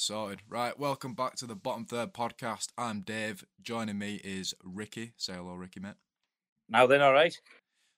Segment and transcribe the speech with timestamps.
[0.00, 0.42] Sorted.
[0.48, 2.68] Right, welcome back to the Bottom Third podcast.
[2.78, 3.44] I'm Dave.
[3.60, 5.12] Joining me is Rikki.
[5.16, 5.94] Say hello, Rikki, mate.
[6.68, 7.36] Now then, all right.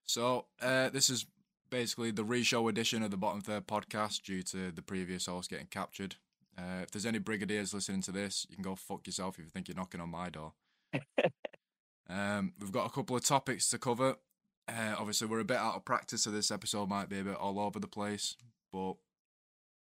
[0.05, 1.27] So, uh, this is
[1.69, 5.67] basically the re-show edition of the Bottom Third podcast due to the previous host getting
[5.67, 6.17] captured.
[6.57, 9.51] Uh, if there's any brigadiers listening to this, you can go fuck yourself if you
[9.51, 10.55] think you're knocking on my door.
[12.09, 14.17] um, we've got a couple of topics to cover.
[14.67, 17.37] Uh, obviously, we're a bit out of practice, so this episode might be a bit
[17.37, 18.37] all over the place.
[18.73, 18.95] But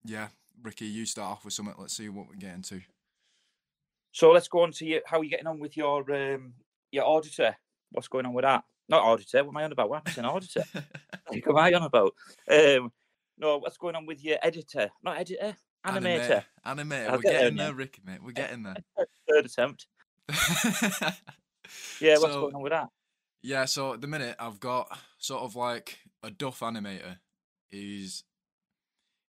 [0.06, 0.30] yeah,
[0.64, 1.76] Rikki, you start off with something.
[1.78, 2.82] Let's see what we get into.
[4.12, 5.02] So let's go on to you.
[5.06, 6.54] How are you getting on with your um,
[6.92, 7.56] your auditor?
[7.92, 8.64] What's going on with that?
[8.88, 9.44] Not auditor.
[9.44, 9.90] What am I on about?
[9.90, 10.64] What's an auditor?
[11.28, 12.14] what am I on about?
[12.50, 12.92] Um,
[13.38, 14.90] no, what's going on with your editor?
[15.04, 15.56] Not editor.
[15.86, 16.44] Animator.
[16.66, 16.78] Animator.
[16.80, 17.12] Animator.
[17.12, 18.24] We're get getting there, Rikki, mate.
[18.24, 18.78] We're getting there.
[19.30, 19.88] Third attempt.
[22.00, 22.90] Yeah, what's So- going on with that?
[23.42, 24.88] Yeah, so at the minute I've got
[25.20, 27.18] sort of like a Duff animator.
[27.68, 28.24] He's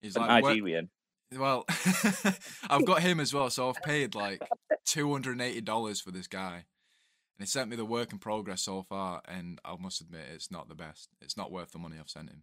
[0.00, 0.88] he's A like Nigerian.
[1.38, 1.64] Well,
[2.70, 3.50] I've got him as well.
[3.50, 4.42] So I've paid like
[4.84, 8.18] two hundred and eighty dollars for this guy, and he sent me the work in
[8.18, 9.22] progress so far.
[9.26, 11.08] And I must admit, it's not the best.
[11.20, 12.42] It's not worth the money I've sent him.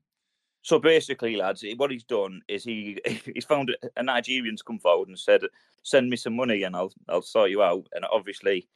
[0.64, 3.00] So basically, lads, what he's done is he
[3.34, 5.42] he's found a- Nigerian's come forward and said,
[5.84, 8.68] "Send me some money and I'll I'll sort you out." And obviously,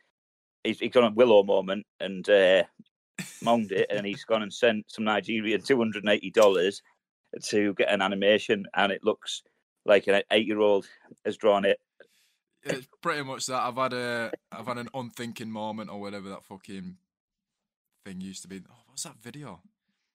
[0.63, 2.63] he's, he's gone a Willow moment and uh,
[3.41, 6.81] moaned it, and he's gone and sent some Nigerian two hundred and eighty dollars
[7.49, 9.43] to get an animation, and it looks
[9.85, 10.87] like an eight-year-old
[11.25, 11.79] has drawn it.
[12.63, 13.61] It's pretty much that.
[13.61, 16.97] I've had a I've had an unthinking moment or whatever that fucking
[18.05, 18.61] thing used to be.
[18.69, 19.61] Oh, what's that video?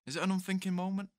[0.07, 1.11] Is it an unthinking moment?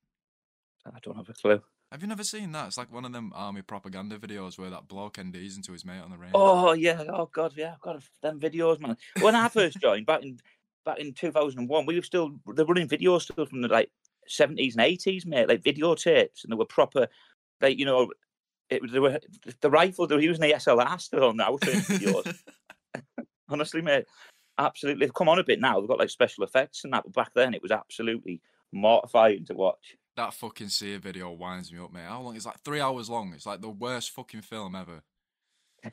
[0.86, 1.62] I don't have a clue.
[1.92, 2.68] Have you never seen that?
[2.68, 6.00] It's like one of them army propaganda videos where that bloke NDs into his mate
[6.02, 6.32] on the range.
[6.34, 8.96] Oh yeah, oh god, yeah, I've got them videos, man.
[9.20, 10.40] When I first joined back in
[10.86, 13.68] back in two thousand and one, we were still they're running videos still from the
[13.68, 13.92] like
[14.26, 17.08] seventies and eighties, mate, like videotapes, and they were proper,
[17.60, 18.10] like you know,
[18.72, 19.20] it was they were
[19.60, 21.58] the rifle they were using the SLR still on now.
[23.50, 24.06] Honestly, mate,
[24.58, 25.06] absolutely.
[25.06, 25.80] They've come on a bit now.
[25.80, 28.42] They've got like special effects and that, but back then it was absolutely
[28.72, 29.98] mortifying to watch.
[30.16, 32.06] that fucking Seer video winds me up, mate.
[32.08, 32.36] How long?
[32.36, 33.34] It's like three hours long.
[33.34, 35.04] It's like the worst fucking film ever.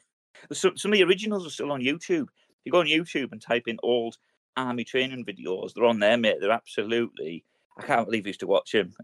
[0.52, 2.28] Some, some of the originals are still on YouTube.
[2.28, 4.18] If you go on YouTube and type in old
[4.56, 6.36] army training videos, they're on there, mate.
[6.40, 7.44] They're absolutely.
[7.76, 8.94] I can't believe I used to watch them.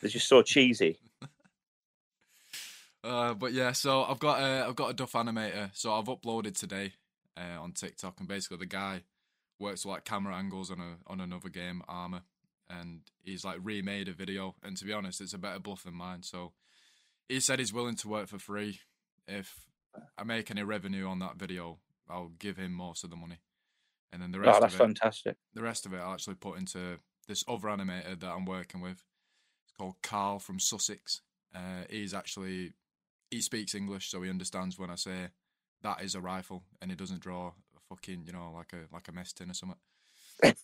[0.00, 1.00] They're just so cheesy.
[3.04, 5.70] Uh, but yeah, so I've got a I've got a Duff animator.
[5.74, 6.94] So I've uploaded today
[7.36, 9.02] uh, on TikTok, and basically the guy
[9.60, 12.22] works with like camera angles on a on another game, Arma,
[12.70, 14.54] and he's like remade a video.
[14.62, 16.22] And to be honest, it's a better bluff than mine.
[16.22, 16.52] So
[17.28, 18.80] he said he's willing to work for free.
[19.28, 19.66] If
[20.18, 21.78] I make any revenue on that video,
[22.08, 23.40] I'll give him most of the money,
[24.12, 25.36] and then the rest Oh, that's of it, fantastic.
[25.52, 26.96] the rest of it I'll actually put into
[27.28, 29.02] this other animator that I'm working with.
[29.66, 31.20] It's called Carl from Sussex.
[31.54, 32.72] Uh, he's actually
[33.34, 35.28] he speaks English, so he understands when I say
[35.82, 39.08] that is a rifle, and he doesn't draw a fucking you know like a like
[39.08, 39.78] a mess tin or something.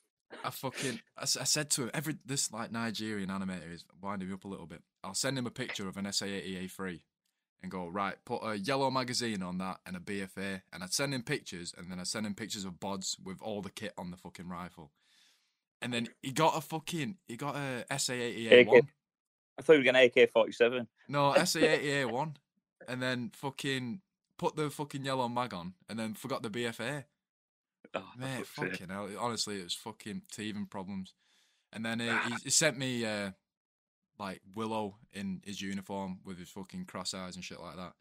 [0.44, 4.44] I fucking I said to him every this like Nigerian animator is winding me up
[4.44, 4.82] a little bit.
[5.02, 7.00] I'll send him a picture of an SA80A3
[7.62, 11.12] and go right put a yellow magazine on that and a BFA, and I'd send
[11.12, 14.10] him pictures, and then I'd send him pictures of bods with all the kit on
[14.10, 14.92] the fucking rifle.
[15.82, 18.86] And then he got a fucking he got a SA80A1.
[19.58, 20.86] I thought you were getting AK forty seven.
[21.08, 22.34] No, SA80A1.
[22.90, 24.00] And then fucking
[24.36, 27.04] put the fucking yellow mag on and then forgot the BFA.
[27.94, 29.08] Oh, Mate, fucking hell.
[29.18, 31.14] Honestly, it was fucking teething problems.
[31.72, 33.30] And then uh, he, he sent me uh,
[34.18, 37.92] like Willow in his uniform with his fucking cross eyes and shit like that.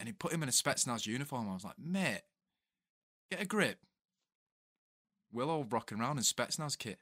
[0.00, 1.48] And he put him in a Spetsnaz uniform.
[1.48, 2.22] I was like, mate,
[3.30, 3.78] get a grip.
[5.32, 6.98] Willow rocking around in Spetsnaz kit.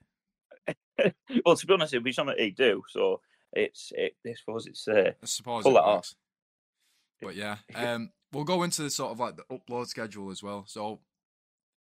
[1.44, 2.82] well, to be honest, it'd be something he'd do.
[2.88, 3.20] So
[3.52, 4.16] it's it.
[4.26, 6.14] I suppose it's uh, I suppose Pull it that off.
[7.20, 10.64] But yeah, um, we'll go into the sort of like the upload schedule as well.
[10.66, 11.00] So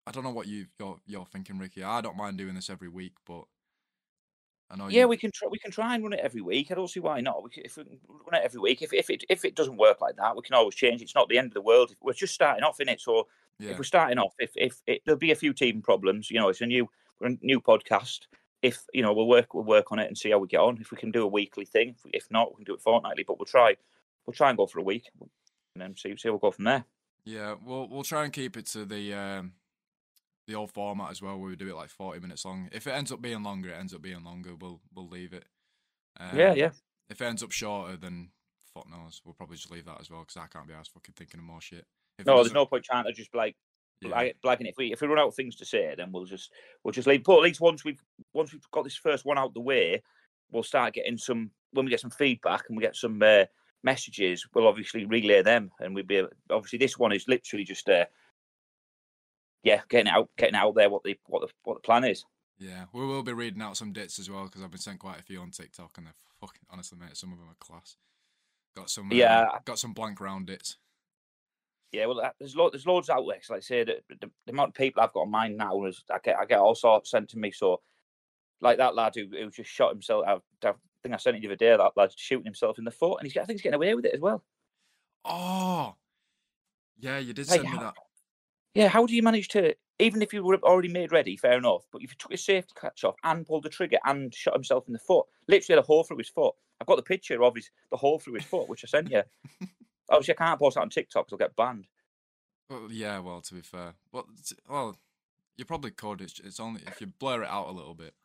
[0.07, 1.83] I don't know what you you're, you're thinking, Rikki.
[1.83, 3.43] I don't mind doing this every week, but
[4.69, 5.47] I know yeah, you, we can try.
[5.49, 6.71] We can try and run it every week.
[6.71, 7.43] I don't see why not.
[7.43, 9.77] We can, if we can run it every week, if if it if it doesn't
[9.77, 11.01] work like that, we can always change.
[11.01, 11.93] It's not the end of the world.
[12.01, 13.27] We're just starting off in it, so
[13.59, 16.39] yeah, if we're starting off, if if it, there'll be a few teething problems, you
[16.39, 16.89] know, it's a new
[17.21, 18.21] a new podcast.
[18.61, 20.79] If you know, we'll work we'll work on it and see how we get on.
[20.81, 23.23] If we can do a weekly thing, if not, we can do it fortnightly.
[23.23, 23.75] But we'll try
[24.25, 25.29] we'll try and go for a week, and
[25.81, 26.85] then see see we'll go from there.
[27.25, 27.55] yeah.
[27.63, 29.53] We'll we'll try and keep it to the um,
[30.47, 32.69] the old format as well, where we do it like forty minutes long.
[32.71, 34.55] If it ends up being longer, it ends up being longer.
[34.59, 35.45] We'll we'll leave it.
[36.19, 36.71] Um, yeah, yeah.
[37.09, 38.29] If it ends up shorter, then
[38.73, 39.21] fuck knows.
[39.25, 41.45] We'll probably just leave that as well because I can't be asked fucking thinking of
[41.45, 41.85] more shit.
[42.17, 43.55] If No, there's no point trying to just like
[44.01, 44.09] yeah.
[44.09, 44.69] like blagging it.
[44.69, 46.51] If we if we run out of things to say, then we'll just
[46.83, 47.23] we'll just leave.
[47.23, 48.01] But at least once we've
[48.33, 50.01] once we've got this first one out the way,
[50.51, 53.45] we'll start getting some when we get some feedback and we get some uh,
[53.83, 58.05] messages, we'll obviously relay them, and we'll be obviously this one is literally just uh,
[59.63, 62.23] yeah, getting out, getting out there what the what the what the plan is.
[62.57, 65.19] Yeah, we will be reading out some dits as well because I've been sent quite
[65.19, 67.97] a few on TikTok, and they're fucking honestly, mate, some of them are class.
[68.75, 69.47] Got some, uh, Yeah.
[69.65, 70.77] got some blank round dits.
[71.91, 73.37] Yeah, well, there's lo- there's loads out there.
[73.37, 75.85] 'cause like I say, the, the, the amount of people I've got on mine now
[75.85, 77.51] is I get I get all sorts sent to me.
[77.51, 77.81] So,
[78.59, 80.25] like that lad who, who just shot himself.
[80.27, 80.39] I
[81.05, 81.75] think I sent it the other day.
[81.77, 84.05] That lad shooting himself in the foot, and he's I think he's getting away with
[84.05, 84.43] it as well.
[85.25, 85.97] Oh,
[86.97, 87.95] yeah, you did Like, send me that.
[88.73, 89.75] Yeah, how do you manage to?
[89.99, 91.87] Even if you were already made ready, fair enough.
[91.91, 94.87] But if you took his safety catch off and pulled the trigger and shot himself
[94.87, 96.55] in the foot, literally had a hole through his foot.
[96.81, 99.23] I've got the picture of his the hole through his foot, which I sent you.
[100.09, 101.87] Obviously, I can't post that on TikTok; 'cause I'll get banned.
[102.69, 104.27] Well, yeah, well, to be fair, well,
[104.67, 104.97] well,
[105.57, 106.21] you probably could.
[106.21, 108.15] It's, it's only if you blur it out a little bit.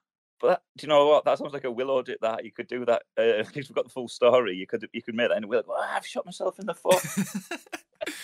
[0.41, 1.25] But do you know what?
[1.25, 2.45] That sounds like a Willow did that.
[2.45, 4.57] You could do that uh, if we've got the full story.
[4.57, 5.63] You could you could make that in a Willow.
[5.63, 7.03] Go, "Ah, I've shot myself in the foot.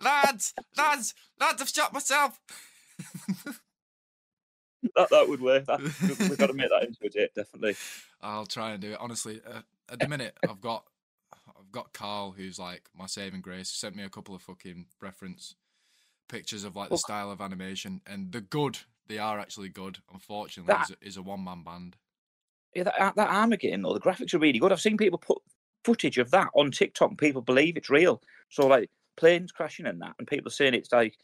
[0.00, 2.40] lads, lads, lads, I've shot myself.
[4.94, 5.66] that that would work.
[5.66, 7.76] That, we- we've got to make that into a dit, definitely.
[8.20, 8.98] I'll try and do it.
[9.00, 10.84] Honestly, uh, at the minute, I've got,
[11.48, 13.70] I've got Carl, who's like my saving grace.
[13.70, 15.54] He sent me a couple of fucking reference
[16.28, 18.78] pictures of like the style of animation, and they're good.
[19.08, 19.98] They are actually good.
[20.12, 21.96] Unfortunately, That- is a, is a one man band.
[22.74, 24.70] Yeah, that that Armageddon though, the graphics are really good.
[24.72, 25.38] I've seen people put
[25.84, 28.20] footage of that on TikTok, and people believe it's real.
[28.50, 31.16] So like planes crashing and that, and people saying it's like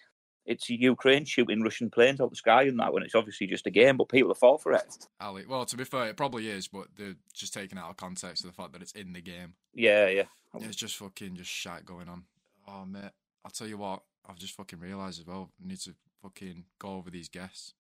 [0.47, 3.71] it's Ukraine shooting Russian planes out the sky and that when it's obviously just a
[3.71, 5.07] game, but people fall for it.
[5.21, 8.45] Ali, well, to be fair, it probably is, but they're just taking out of context
[8.45, 9.55] of the fact that it's in the game.
[9.73, 10.25] Yeah, yeah.
[10.55, 12.25] It's just fucking just shit going on.
[12.67, 13.11] Oh mate,
[13.45, 15.51] I'll tell you what, I've just fucking realised as well.
[15.63, 17.75] I need to fucking go over these guests.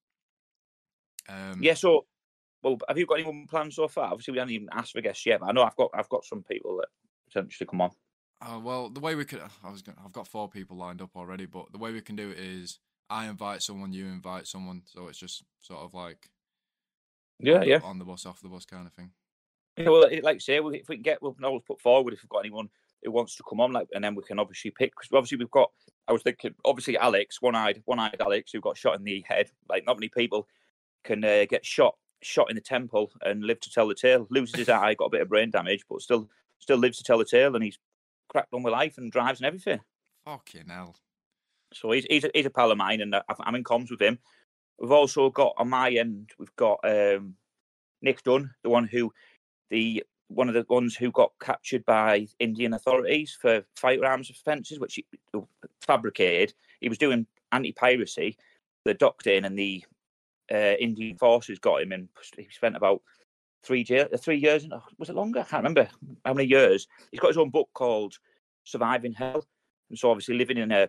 [1.29, 2.07] Um, Yeah, so
[2.63, 4.11] well, have you got anyone planned so far?
[4.13, 6.25] Obviously, we haven't even asked for guests yet, but I know I've got I've got
[6.25, 6.89] some people that
[7.27, 7.91] potentially come on.
[8.41, 11.11] Uh, well, the way we could, I was, gonna, I've got four people lined up
[11.15, 14.83] already, but the way we can do it is I invite someone, you invite someone,
[14.85, 16.29] so it's just sort of like
[17.39, 17.81] Yeah, on the- yeah.
[17.83, 19.13] on the bus, off the bus kind of thing.
[19.77, 22.29] Yeah, well, like I say, if we can get, we'll always put forward if we've
[22.29, 22.69] got anyone
[23.03, 24.93] who wants to come on, like, and then we can obviously pick.
[24.93, 25.71] Because obviously we've got,
[26.09, 29.51] I was thinking, obviously Alex, one-eyed, one-eyed Alex, who got shot in the head.
[29.69, 30.47] Like, not many people
[31.05, 34.27] can uh, get shot, shot in the temple and live to tell the tale.
[34.31, 36.29] Loses his eye, got a bit of brain damage, but still,
[36.59, 37.79] still lives to tell the tale, and he's
[38.29, 39.81] cracked on with life and drives and everything.
[40.25, 40.97] Fucking hell.
[41.75, 44.01] So he's he's a, he's a pal of mine, and uh, I'm in comms with
[44.01, 44.19] him.
[44.79, 47.35] We've also got on my end, we've got um,
[48.01, 49.13] Nick Dunn, the one who,
[49.71, 54.95] the one of the ones who got captured by Indian authorities for firearms offences, which
[54.95, 55.07] he
[55.81, 56.55] fabricated.
[56.81, 58.37] He was doing anti-piracy.
[58.85, 59.85] They docked in, and the
[60.53, 63.03] uh, Indian forces got him, and he spent about
[63.63, 64.65] three jail, uh, three years.
[64.65, 65.41] in- Was it longer?
[65.41, 65.89] I can't remember
[66.25, 66.89] how many years.
[67.11, 68.15] He's got his own book called
[68.65, 69.47] "Surviving Hell,"
[69.91, 70.89] and so obviously living in a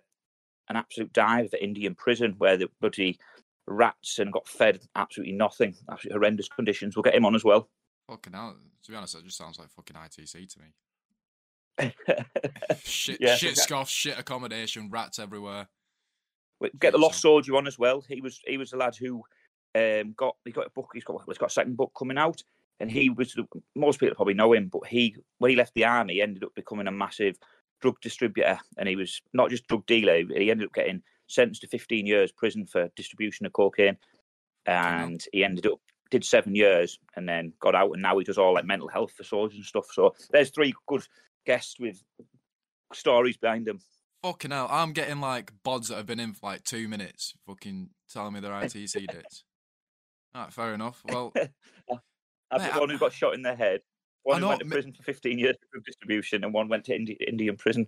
[0.69, 3.19] an absolute dive at Indian prison where the bloody
[3.67, 6.95] rats and got fed absolutely nothing, absolutely horrendous conditions.
[6.95, 7.69] We'll get him on as well.
[8.13, 8.55] Fucking hell.
[8.83, 10.67] To be honest, it just sounds like fucking ITC to me.
[12.83, 13.61] Shit, Yeah, shit okay.
[13.61, 15.67] scoff, shit accommodation, rats everywhere.
[16.79, 17.29] Get the lost so.
[17.29, 18.03] soldier on as well.
[18.07, 19.23] He was he was a lad who
[19.73, 20.89] um, got he got a book.
[20.93, 22.41] He's got he's got a second book coming out,
[22.79, 25.85] and he was the- most people probably know him, but he when he left the
[25.85, 27.35] army, he ended up becoming a massive
[27.81, 30.17] drug distributor, and he was not just drug dealer.
[30.37, 33.97] He ended up getting sentenced to 15 years prison for distribution of cocaine,
[34.67, 35.79] and he ended up
[36.13, 39.11] did seven years and then got out, and now he does all like mental health
[39.17, 39.87] for soldiers and stuff.
[39.91, 41.03] So there's three good
[41.45, 42.01] guests with
[42.93, 43.79] stories behind them.
[44.21, 44.67] Fucking hell.
[44.69, 48.39] I'm getting like bods that have been in for like two minutes, fucking telling me
[48.39, 49.43] their ITC dits.
[50.37, 51.01] Alright, fair enough.
[51.09, 51.33] Well,
[52.51, 53.81] I've Mate, got I- one who got shot in the head.
[54.21, 56.95] One who went to prison for 15 years for drug distribution, and one went to
[56.95, 57.87] Indi- Indian prison.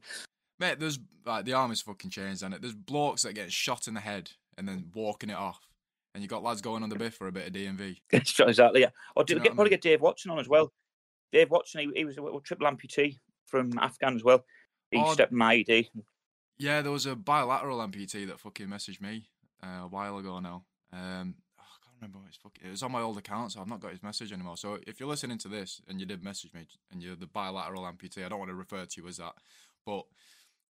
[0.59, 2.61] mate, there's like the army's fucking changed, and it?
[2.61, 5.61] There's blokes that get shot in the head and then walking it off.
[6.15, 7.97] And you got lads going on the biff for a bit of DMV.
[8.13, 8.89] exactly, yeah.
[9.17, 9.69] Or Do did you know get, what I probably mean?
[9.71, 10.71] get Dave Watson on as well.
[11.33, 14.45] Dave Watson, he, he was a, a triple amputee from Afghan as well.
[14.91, 15.89] He Oh, stepped my ID.
[16.57, 19.27] Yeah, there was a bilateral amputee that fucking messaged me
[19.61, 20.63] uh, a while ago now.
[20.93, 22.65] Um, oh, I can't remember what his fucking.
[22.65, 24.55] It was on my old account, so I've not got his message anymore.
[24.55, 27.83] So if you're listening to this and you did message me and you're the bilateral
[27.83, 29.33] amputee, I don't want to refer to you as that,
[29.85, 30.05] but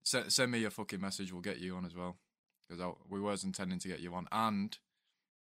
[0.02, 1.32] send send me your fucking message.
[1.32, 2.18] We'll get you on as well
[2.68, 4.26] because we was intending to get you on.
[4.32, 4.76] And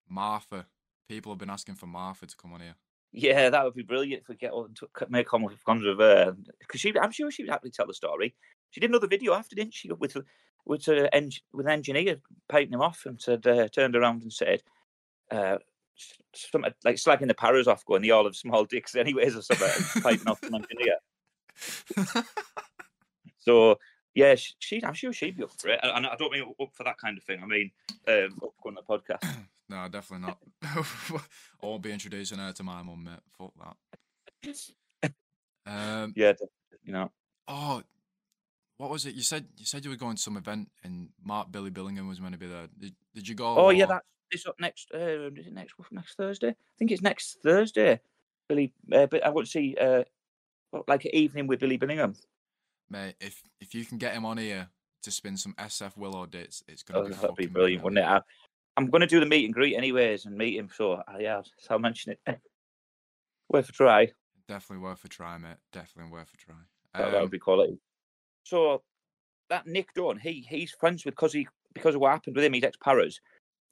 [0.09, 0.65] Martha,
[1.07, 2.75] people have been asking for Martha to come on here.
[3.11, 6.35] Yeah, that would be brilliant if we get on to make with cons with her
[6.59, 8.35] because she, I'm sure she would happily tell the story.
[8.69, 9.91] She did another video after, didn't she?
[9.91, 10.15] With
[10.65, 12.17] with a, eng- with an engineer
[12.49, 14.61] painting him off and said uh, turned around and said,
[15.31, 15.57] uh,
[16.35, 20.03] something like slagging the paras off, going the all of small dicks anyways or something,
[20.03, 20.97] piping off some engineer.
[23.39, 23.79] So
[24.13, 25.79] yeah, she, she I'm sure she'd be up for it.
[25.81, 27.41] And I don't mean up for that kind of thing.
[27.41, 27.71] I mean
[28.07, 29.25] um, up on the podcast.
[29.69, 30.37] no, definitely not.
[30.63, 33.19] I won't be introducing her to my mum, mate.
[33.37, 35.11] Fuck that.
[35.65, 36.33] Um, yeah,
[36.83, 37.11] you know.
[37.47, 37.83] Oh,
[38.77, 39.13] what was it?
[39.13, 42.19] You said you said you were going to some event and Mark Billy Billingham was
[42.19, 42.67] going to be there.
[42.79, 43.55] Did, did you go?
[43.55, 44.89] Oh yeah, that's this up next.
[44.93, 46.49] Uh, is it next next Thursday?
[46.49, 47.99] I think it's next Thursday.
[48.47, 50.03] Billy, uh, but I want to see uh,
[50.87, 52.15] like an evening with Billy Billingham.
[52.89, 54.69] Mate, if if you can get him on here
[55.03, 58.05] to spin some SF Willow dits, it's gonna oh, be that'd be brilliant, wouldn't it?
[58.05, 58.21] I,
[58.79, 60.69] am going to do the meet and greet anyways, and meet him.
[60.73, 62.39] So uh, yeah, so I'll mention it.
[63.49, 64.11] worth a try.
[64.47, 65.57] Definitely worth a try, mate.
[65.71, 66.55] Definitely worth a try.
[66.55, 67.79] Um, that, that would um, be quality.
[68.43, 68.81] So
[69.49, 72.53] that Nick Dunn, he he's friends with because he because of what happened with him.
[72.53, 73.19] He's ex Paras,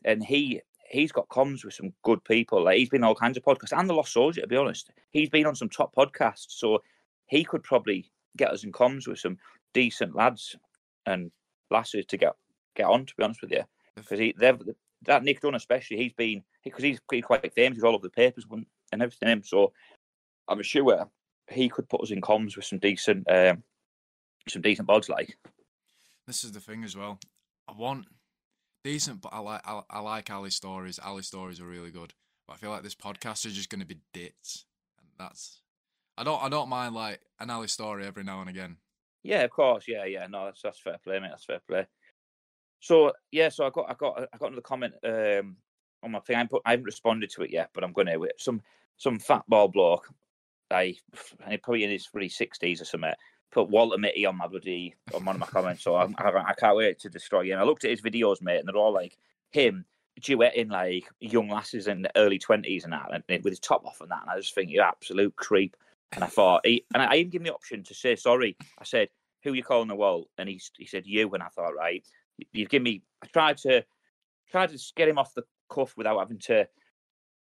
[0.06, 2.64] and he he's got comms with some good people.
[2.64, 4.42] Like he's been on all kinds of podcasts and the Lost Soldier.
[4.42, 6.80] To be honest, he's been on some top podcasts, so
[7.28, 9.38] he could probably get us in comms with some
[9.74, 10.56] decent lads
[11.06, 11.32] and
[11.72, 12.34] lasses to get
[12.76, 13.06] get on.
[13.06, 13.64] To be honest with you,
[13.96, 14.60] because he they've
[15.06, 17.78] that Nick Dunn especially, he's been because he's pretty quite famous.
[17.78, 18.46] He's all over the papers
[18.92, 19.44] and everything.
[19.44, 19.74] So
[20.48, 21.08] I'm sure
[21.50, 23.64] he could put us in comms with some decent um,
[24.48, 25.38] some decent bods like.
[26.26, 27.20] This is the thing as well.
[27.68, 28.06] I want
[28.84, 31.00] decent, but I like I, I like Ali stories.
[31.00, 32.14] Ali stories are really good,
[32.48, 34.66] but I feel like this podcast is just going to be dits,
[35.00, 35.62] and that's
[36.18, 38.78] I don't I don't mind like an Ali story every now and again.
[39.24, 39.86] Yeah, of course.
[39.88, 40.28] Yeah, yeah.
[40.28, 41.30] No, that's that's fair play, mate.
[41.30, 41.86] That's fair play.
[42.80, 45.58] So yeah, so I got I got I got another comment um,
[46.04, 46.38] on my thing.
[46.38, 48.30] I, put, I haven't responded to it yet, but I'm going to.
[48.38, 48.62] Some
[48.98, 50.10] some fat ball bloke,
[50.72, 50.96] I
[51.46, 53.14] and probably in his really sixties or something
[53.52, 55.84] put Walter Mitty on my bloody on one of my comments.
[55.84, 57.54] So I, I, I, can't wait to destroy you.
[57.54, 59.18] And I looked at his videos, mate, and they're all like
[59.52, 59.86] him
[60.22, 64.02] duetting like young lasses in the early twenties and that, and with his top off
[64.02, 64.22] and that.
[64.24, 65.76] And I just think you're absolute creep.
[66.14, 68.56] And I thought, he, and I even gave him the option to say sorry.
[68.80, 69.10] I said,
[69.44, 72.06] "Who you calling the wall?" And he he said, "You." And I thought, right,
[72.52, 73.04] you've given me.
[73.24, 73.84] I tried to
[74.50, 76.68] tried to get him off the cuff without having to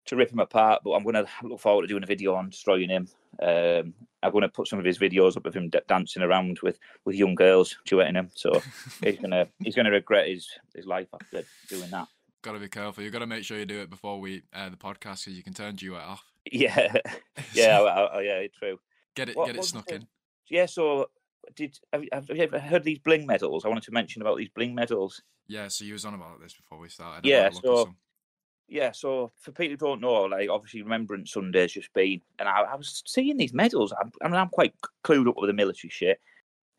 [0.06, 0.82] to rip him apart.
[0.84, 3.08] But I'm going to look forward to doing a video on destroying him.
[3.42, 3.94] Um,
[4.24, 6.80] I'm going to put some of his videos up of him d- dancing around with,
[7.06, 8.30] with young girls, duetting him.
[8.36, 8.62] So
[9.04, 12.08] he's gonna he's gonna regret his his life after doing that.
[12.44, 13.04] Got to be careful.
[13.04, 15.44] You've got to make sure you do it before we uh, the podcast, because you
[15.44, 16.24] can turn duet off.
[16.52, 16.92] Yeah,
[17.54, 18.80] yeah, yeah, true.
[19.16, 20.08] Get it, what, get it snuck in.
[20.50, 20.66] Yeah.
[20.66, 21.10] So
[21.56, 23.66] did have, have you ever heard these bling medals?
[23.66, 25.22] I wanted to mention about these bling medals.
[25.48, 27.28] Yeah, so you was on about this before we started.
[27.28, 27.94] Yeah, so
[28.68, 32.62] yeah, so for people who don't know, like obviously Remembrance Sunday's just been, and I,
[32.62, 33.94] I was seeing these medals.
[34.00, 36.22] I'm, I mean, I'm quite clued up with the military shit,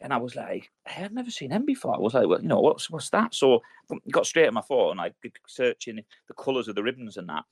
[0.01, 1.95] and I was like, hey, I've never seen them before.
[1.95, 3.35] I was like, well, you know, what's what's that?
[3.35, 5.13] So I got straight at my phone, I
[5.47, 7.45] searching the colours of the ribbons and that,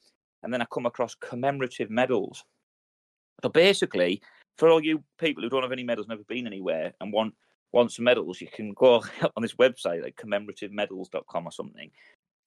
[0.43, 2.45] and then I come across commemorative medals.
[3.43, 4.23] So basically,
[4.61, 7.35] for all you people who don't have any medals, never been anywhere, and want
[7.73, 9.03] want some medals, you can go
[9.37, 11.91] on this website like commemorativemedals.com or something,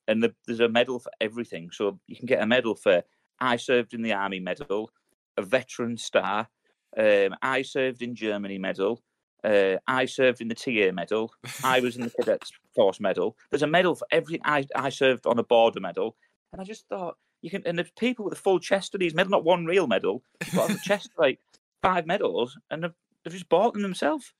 [0.07, 1.71] and the, there's a medal for everything.
[1.71, 3.01] So you can get a medal for
[3.39, 4.91] I served in the army medal,
[5.37, 6.47] a veteran star,
[6.95, 9.01] um, I served in Germany medal,
[9.43, 13.35] uh, I served in the TA medal, I was in the cadets force medal.
[13.49, 14.41] There's a medal for everything.
[14.45, 16.15] I I served on a border medal,
[16.51, 17.63] and I just thought you can.
[17.65, 20.21] And there's people with a full chest of these medals, not one real medal,
[20.53, 21.39] but on the chest like
[21.83, 24.33] five medals, and they've, they've just bought them themselves.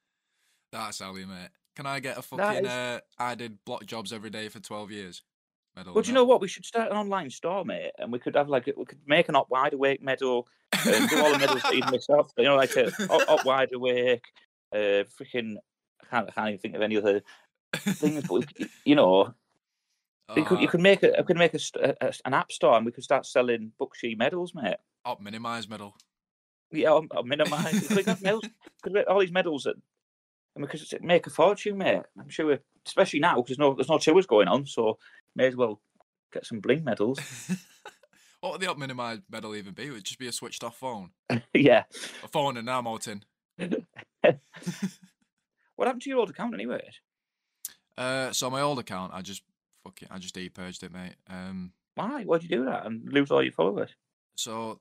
[0.72, 1.50] That's Ali, mate.
[1.76, 2.66] Can I get a fucking?
[2.66, 2.72] Is...
[2.72, 5.22] Uh, I did block jobs every day for twelve years
[5.76, 5.94] medal.
[5.94, 6.42] Well, do you know what?
[6.42, 9.30] We should start an online store, mate, and we could have like we could make
[9.30, 12.32] an up wide awake medal, and do all the medals that you myself.
[12.38, 14.26] You know, like a up, wide awake,
[14.74, 15.58] uh, freaking.
[16.02, 17.22] I can't, I can't even think of any other
[17.76, 19.34] things, but we, you know,
[20.30, 22.86] uh, you could you could make a could make a, a, an app store, and
[22.86, 24.78] we could start selling Bookshy medals, mate.
[25.06, 25.96] Up minimize medal.
[26.74, 27.90] Yeah, up, up minimize.
[27.90, 28.46] we could have medals,
[28.82, 29.76] could all these medals that
[30.56, 32.02] and we could make a fortune, mate.
[32.20, 34.98] I'm sure, especially now because there's no there's no tours going on, so
[35.36, 35.82] may as well
[36.32, 37.20] get some bling medals.
[38.40, 39.90] what would the up minimized medal even be?
[39.90, 41.12] Would it just be a switched off phone?
[41.54, 41.84] yeah.
[42.24, 43.24] A phone and ammo tin.
[43.58, 43.78] what
[45.80, 46.82] happened to your old account anyway?
[47.98, 49.44] Uh, so my old account, I just
[49.84, 51.16] fucking, I just de-purged it, mate.
[51.30, 52.24] Um, why?
[52.24, 53.92] Why'd you do that and lose all your followers?
[54.36, 54.80] So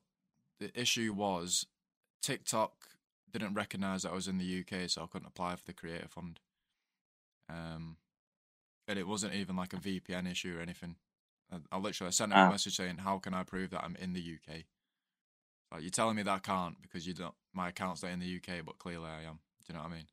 [0.61, 1.66] the issue was
[2.23, 2.73] TikTok
[3.33, 6.09] didn't recognize that I was in the UK, so I couldn't apply for the Creator
[6.09, 6.41] Fund.
[7.49, 7.97] Um,
[8.88, 10.97] and it wasn't even like a VPN issue or anything.
[11.52, 12.49] I, I literally sent ah.
[12.49, 14.64] a message saying, "How can I prove that I'm in the UK?"
[15.71, 17.35] Like you're telling me that I can't because you don't.
[17.55, 19.38] My account's not in the UK, but clearly I am.
[19.67, 20.07] Do you know what I mean?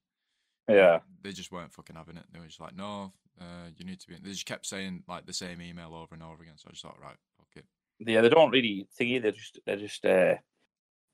[0.69, 0.99] Yeah.
[1.23, 2.25] They just weren't fucking having it.
[2.31, 5.25] They were just like, "No, uh, you need to be." They just kept saying like
[5.25, 6.57] the same email over and over again.
[6.57, 7.65] So I just thought, right, fuck it.
[7.99, 10.35] Yeah, they don't really think They're just they're just uh,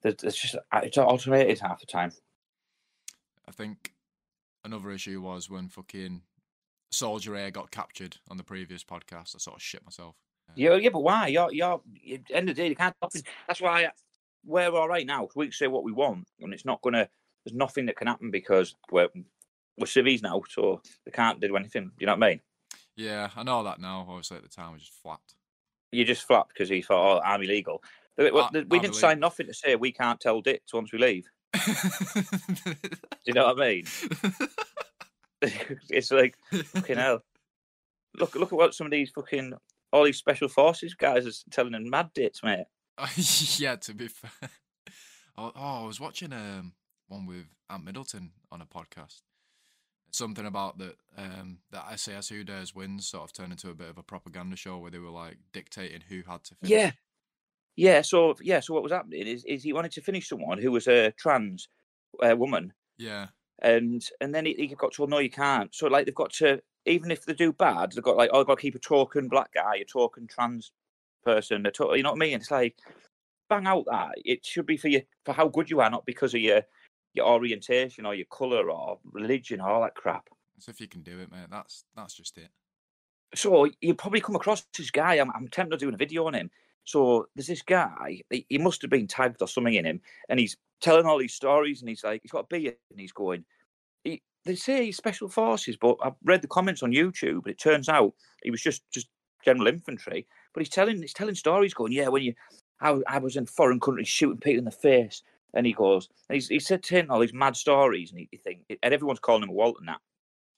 [0.05, 2.11] Uh, it's just it's automated half the time.
[3.47, 3.93] I think
[4.63, 6.21] another issue was when fucking
[6.91, 9.35] Soldier A got captured on the previous podcast.
[9.35, 10.15] I sort of shit myself.
[10.55, 11.27] Yeah, yeah, but why?
[11.27, 11.81] You're, you're,
[12.31, 12.95] end of the day, you can't.
[13.47, 13.89] That's why
[14.45, 15.27] we're all right now.
[15.35, 17.09] We can say what we want, and it's not gonna.
[17.43, 19.09] There's nothing that can happen because we're
[19.77, 21.91] we're civvies now, so they can't do anything.
[21.99, 22.41] You know what I mean?
[22.95, 24.05] Yeah, I know that now.
[24.07, 25.35] Obviously, at the time, we just flapped.
[25.91, 27.83] You just flapped because he thought, "Oh, I'm illegal."
[28.17, 31.27] We, we Uh, didn't sign nothing to say we can't tell dicks once we leave.
[31.53, 31.71] Do
[33.25, 33.85] you know what I mean?
[35.89, 37.21] it's like fucking hell.
[38.17, 39.53] Look, look at what some of these fucking
[39.91, 42.65] all these special forces guys are telling them mad dicks, mate.
[43.59, 44.49] yeah, to be fair.
[45.37, 46.73] Oh, oh, I was watching um
[47.07, 49.21] one with Ant Middleton on a podcast.
[50.11, 53.89] Something about that um that SAS Who Dares Wins sort of turned into a bit
[53.89, 56.71] of a propaganda show where they were like dictating who had to finish.
[56.71, 56.91] Yeah,
[57.75, 58.01] yeah.
[58.01, 60.87] So yeah, so what was happening is is he wanted to finish someone who was
[60.87, 61.67] a trans
[62.23, 63.27] uh, woman, Yeah.
[63.61, 65.73] and and then he, he got told no, you can't.
[65.73, 68.47] So like they've got to even if they do bad, they've got like oh, I've
[68.47, 70.71] got to keep a token black guy, a token trans
[71.23, 72.35] person, a to- you know what I mean?
[72.35, 72.77] It's like
[73.49, 76.33] bang out that it should be for you for how good you are, not because
[76.33, 76.61] of your
[77.13, 80.27] your orientation or your color or religion or all that crap.
[80.59, 82.49] So if you can do it, mate, that's that's just it.
[83.33, 85.15] So you probably come across this guy.
[85.15, 86.49] I'm, I'm tempted to do a video on him.
[86.85, 88.21] So there's this guy.
[88.29, 91.81] He, must have been tagged or something in him, and he's telling all these stories.
[91.81, 93.43] And he's like, he's got a beard, and he's going.
[94.03, 97.59] He, they say he's special forces, but I've read the comments on YouTube, and it
[97.59, 98.13] turns out
[98.43, 99.07] he was just just
[99.43, 100.27] general infantry.
[100.53, 102.35] But he's telling he's telling stories, going, yeah, when you,
[102.79, 105.23] I, I was in foreign countries shooting people in the face,
[105.55, 108.37] and he goes, and he's he said telling all these mad stories, and he, he
[108.37, 110.01] think, and everyone's calling him a Walton that.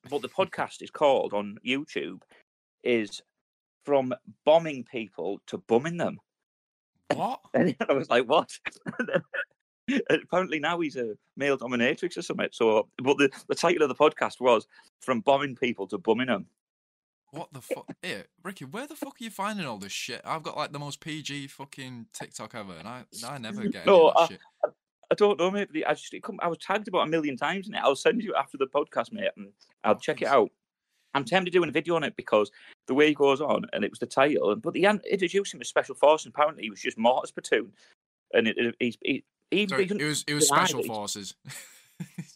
[0.09, 2.21] But the podcast is called on YouTube
[2.83, 3.21] is
[3.87, 4.13] from
[4.43, 6.19] bombing people to bumming them.
[7.15, 7.39] What?
[7.53, 8.51] And I was like, what?
[10.09, 12.49] Apparently now he's a male dominatrix or something.
[12.51, 14.67] So, but the, the title of the podcast was
[14.99, 16.47] "From Bombing People to Bumming Them."
[17.31, 17.85] What the fuck?
[18.01, 20.21] Hey, Rikki, where the fuck are you finding all this shit?
[20.25, 23.85] I've got like the most PG fucking TikTok ever, and I I never get any
[23.85, 24.39] No, of that I- shit.
[25.09, 25.69] I don't know, mate.
[25.71, 27.79] But I just it come, I was tagged about a million times in it.
[27.81, 29.47] I'll send you after the podcast, mate, and
[29.85, 30.51] I'll check it out.
[31.17, 32.51] I'm tempted to do a video on it because
[32.87, 35.67] the way he goes on, and it was the title, but the introduced him as
[35.67, 37.71] special Forces, and apparently he was just Mortars platoon,
[38.33, 41.35] and it, it, he's he, he, Sorry, he it was it was special he's- forces.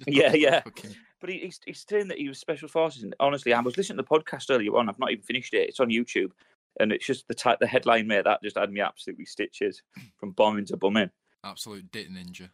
[0.08, 0.62] Yeah, yeah.
[0.62, 3.04] Fucking- But he, he's, he's saying that he was special forces.
[3.04, 4.90] And honestly, I was listening to the podcast earlier on.
[4.90, 5.70] I've not even finished it.
[5.70, 6.32] It's on YouTube,
[6.80, 8.24] and it's just the ti- the headline, mate.
[8.24, 9.84] That just had me absolutely stitches
[10.18, 11.12] from bombing to bumming.
[11.44, 12.50] Absolute dit ninja.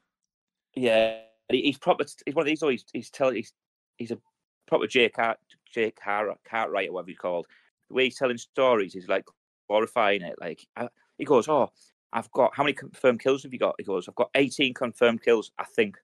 [0.76, 2.04] Yeah, he- he's proper.
[2.26, 2.60] He's one of these.
[2.60, 3.36] though, He's he's telling.
[3.38, 3.54] He's
[3.98, 4.20] he's a
[4.68, 5.38] proper Jake Hart,
[5.74, 7.48] Jake Hart, Cartwright or whatever he's called.
[7.90, 9.26] The way he's telling stories is like
[9.68, 10.36] glorifying it.
[10.40, 11.70] Like I, he goes, "Oh,
[12.14, 15.24] I've got how many confirmed kills have you got?" He goes, "I've got 18 confirmed
[15.24, 15.52] kills.
[15.58, 15.98] I think."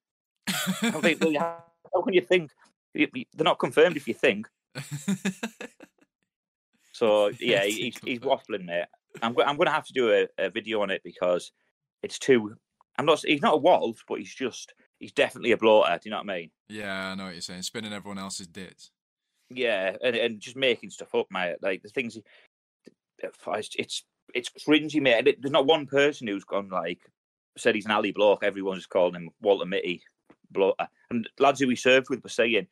[0.47, 1.33] I think, well,
[1.93, 2.51] how, can you think?
[2.93, 3.07] They're
[3.39, 4.47] not confirmed if you think.
[6.93, 8.85] So yeah, he's he's waffling, mate.
[9.21, 11.51] I'm I'm going to have to do a, a video on it because
[12.03, 12.55] it's too.
[12.97, 13.19] I'm not.
[13.25, 14.73] He's not a wolf, but he's just.
[14.99, 15.99] He's definitely a bloater.
[16.01, 16.51] Do you know what I mean?
[16.69, 17.63] yeah, I know what you're saying.
[17.63, 18.91] Spinning everyone else's dits.
[19.55, 21.55] Yeah, and, and just making stuff up, mate.
[21.61, 22.15] Like the things.
[22.15, 22.23] he-
[23.21, 25.19] It's it's, it's cringy, mate.
[25.19, 26.99] And it- There's not one person who's gone like
[27.57, 28.43] said he's an alley bloke.
[28.43, 30.01] Everyone's calling him Walter Mitty
[30.51, 30.87] bloater.
[31.09, 32.67] And lads who he served with were saying,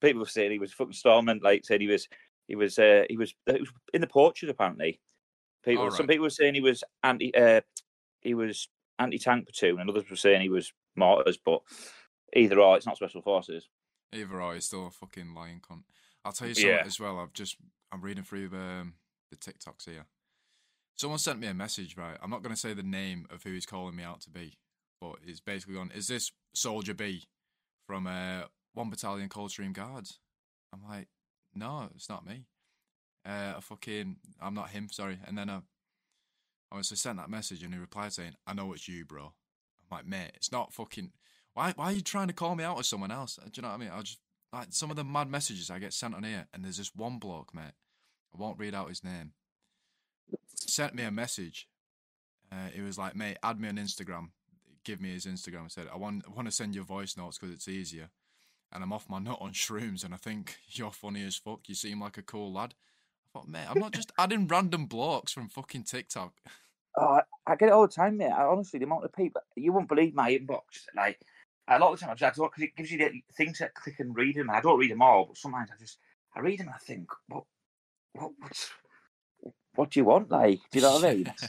[0.00, 1.40] people were saying he was fucking storming.
[1.42, 2.08] Like said he was
[2.48, 5.00] he was uh, he was he was in the porches apparently.
[5.64, 7.60] People, some people were saying he was anti uh,
[8.20, 11.38] he was anti tank platoon, and others were saying he was mortars.
[11.42, 11.60] But
[12.34, 13.68] either or, it's not special forces.
[14.12, 15.84] Either or, he's still a fucking lying cunt.
[16.24, 16.82] I'll tell you something Yeah.
[16.86, 17.18] as well.
[17.18, 17.56] I've just
[17.92, 18.94] I'm reading through um,
[19.30, 20.06] the TikToks here.
[20.96, 22.16] Someone sent me a message, right?
[22.22, 24.58] I'm not going to say the name of who he's calling me out to be,
[25.00, 25.90] but it's basically on.
[25.94, 27.24] Is this Soldier B
[27.86, 28.42] from uh,
[28.74, 30.18] One Battalion Coldstream Guards?
[30.72, 31.08] I'm like,
[31.54, 32.46] no, it's not me.
[33.26, 34.88] Uh, I fucking, I'm not him.
[34.90, 35.18] Sorry.
[35.26, 35.60] And then I,
[36.70, 39.32] I was sent that message, and he replied saying, "I know it's you, bro."
[39.90, 41.12] I'm like, mate, it's not fucking.
[41.54, 43.36] Why, why are you trying to call me out as someone else?
[43.36, 43.90] Do you know what I mean?
[43.92, 44.18] I just
[44.54, 47.18] like some of the mad messages I get sent on here, and there's this one
[47.18, 47.74] bloke, mate.
[48.32, 49.32] I won't read out his name.
[50.54, 51.68] Sent me a message.
[52.52, 54.28] Uh, it was like, mate, add me on Instagram.
[54.84, 55.64] Give me his Instagram.
[55.64, 58.10] I said, I want, I want to send you voice notes because it's easier.
[58.72, 61.60] And I'm off my nut on shrooms, and I think you're funny as fuck.
[61.66, 62.74] You seem like a cool lad.
[63.26, 66.34] I thought, mate, I'm not just adding random blokes from fucking TikTok.
[66.96, 68.30] Oh, I, get it all the time, mate.
[68.30, 70.86] I, honestly, the amount of people you won't believe my inbox.
[70.94, 71.18] Like
[71.68, 74.00] a lot of the time, I just because it gives you the things that click
[74.00, 74.50] and read them.
[74.50, 75.98] I don't read them all, but sometimes I just
[76.36, 77.44] I read them and I think, what,
[78.12, 78.70] what, what's,
[79.74, 80.30] what do you want?
[80.30, 81.32] Like, do you know what I mean?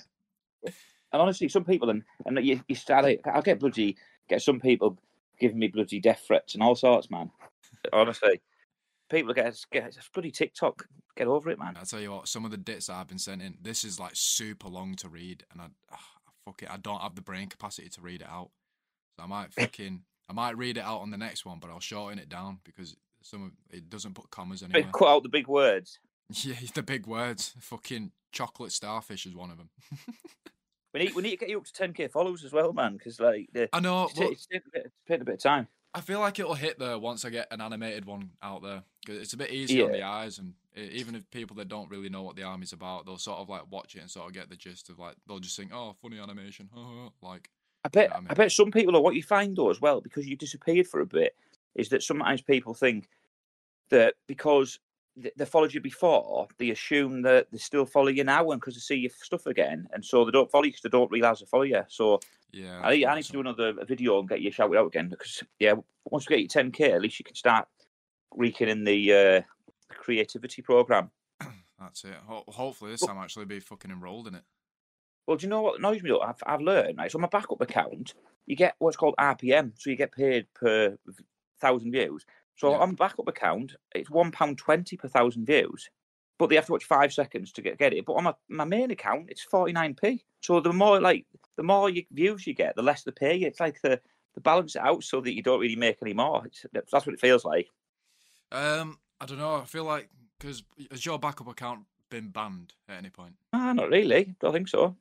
[1.13, 3.05] And honestly, some people and and you, you start.
[3.25, 3.95] I'll get bloody
[4.27, 4.97] get some people
[5.39, 7.31] giving me bloody death threats and all sorts, man.
[7.93, 8.41] Honestly,
[9.09, 10.85] people get get it's bloody TikTok.
[11.15, 11.77] Get over it, man.
[11.79, 14.11] I tell you what, some of the dits I've been sent in, this is like
[14.15, 15.99] super long to read, and I, ah,
[16.43, 18.49] fuck it, I don't have the brain capacity to read it out.
[19.17, 21.79] So I might fucking, I might read it out on the next one, but I'll
[21.79, 24.91] shorten it down because some of it doesn't put commas anywhere.
[24.91, 25.99] Cut out the big words.
[26.43, 27.53] Yeah, the big words.
[27.59, 29.69] Fucking chocolate starfish is one of them.
[30.93, 32.93] we need we need to get you up to 10k followers as well, man.
[32.93, 35.67] Because like, the, I know it's, well, it's, it's, it's taking a bit of time.
[35.93, 39.21] I feel like it'll hit there once I get an animated one out there because
[39.21, 39.85] it's a bit easier yeah.
[39.85, 42.73] on the eyes, and it, even if people that don't really know what the army's
[42.73, 45.15] about, they'll sort of like watch it and sort of get the gist of like
[45.27, 46.69] they'll just think, "Oh, funny animation,"
[47.21, 47.49] like.
[47.85, 48.05] I bet.
[48.05, 48.27] You know I, mean?
[48.31, 51.01] I bet some people, are what you find though as well, because you disappeared for
[51.01, 51.35] a bit,
[51.75, 53.07] is that sometimes people think
[53.89, 54.79] that because
[55.15, 58.79] they followed you before, they assume that they still follow you now, and because they
[58.79, 61.45] see your stuff again, and so they don't follow you because they don't realise they
[61.45, 61.83] follow you.
[61.87, 62.19] So
[62.51, 65.43] yeah, I, I need to do another video and get you shouted out again because
[65.59, 67.67] yeah, once we get you 10k, at least you can start
[68.31, 69.41] reeking in the uh,
[69.89, 71.11] creativity program.
[71.79, 72.15] That's it.
[72.25, 74.43] Ho- hopefully this time actually be fucking enrolled in it.
[75.27, 76.17] Well, do you know what annoys me?
[76.23, 76.97] I've, I've learned.
[76.97, 78.13] Right, so my backup account,
[78.45, 80.97] you get what's called RPM, so you get paid per
[81.59, 82.25] thousand views.
[82.55, 82.77] So yeah.
[82.77, 85.89] on my backup account, it's one pound twenty per thousand views,
[86.37, 88.05] but they have to watch five seconds to get, get it.
[88.05, 90.23] But on my, my main account, it's forty nine p.
[90.41, 91.25] So the more like
[91.57, 93.47] the more you, views you get, the less they pay you.
[93.47, 93.99] It's like the
[94.35, 96.45] the balance it out so that you don't really make any more.
[96.45, 97.67] It's, that's what it feels like.
[98.51, 99.55] Um, I don't know.
[99.55, 100.09] I feel like
[100.39, 103.35] because has your backup account been banned at any point?
[103.53, 104.35] Ah, not really.
[104.39, 104.95] Don't think so.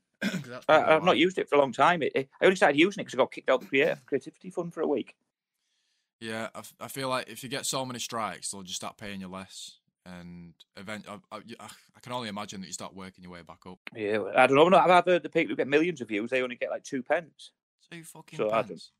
[0.68, 2.02] I, have not used it for a long time.
[2.02, 4.06] It, it, I only started using it because I got kicked out of the creative,
[4.06, 5.14] creativity fund for a week.
[6.20, 9.20] Yeah, I, I feel like if you get so many strikes, they'll just start paying
[9.20, 9.78] you less.
[10.06, 13.60] And event, I, I, I can only imagine that you start working your way back
[13.66, 13.78] up.
[13.94, 14.78] Yeah, I don't know.
[14.78, 17.52] I've heard the people who get millions of views, they only get like two pence.
[17.90, 18.90] Two fucking so pence.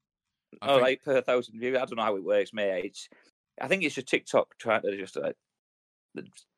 [0.62, 0.83] I oh, think...
[0.83, 1.77] like per thousand views.
[1.77, 2.87] I don't know how it works, mate.
[2.87, 3.09] It's,
[3.61, 5.37] I think it's just TikTok trying to just like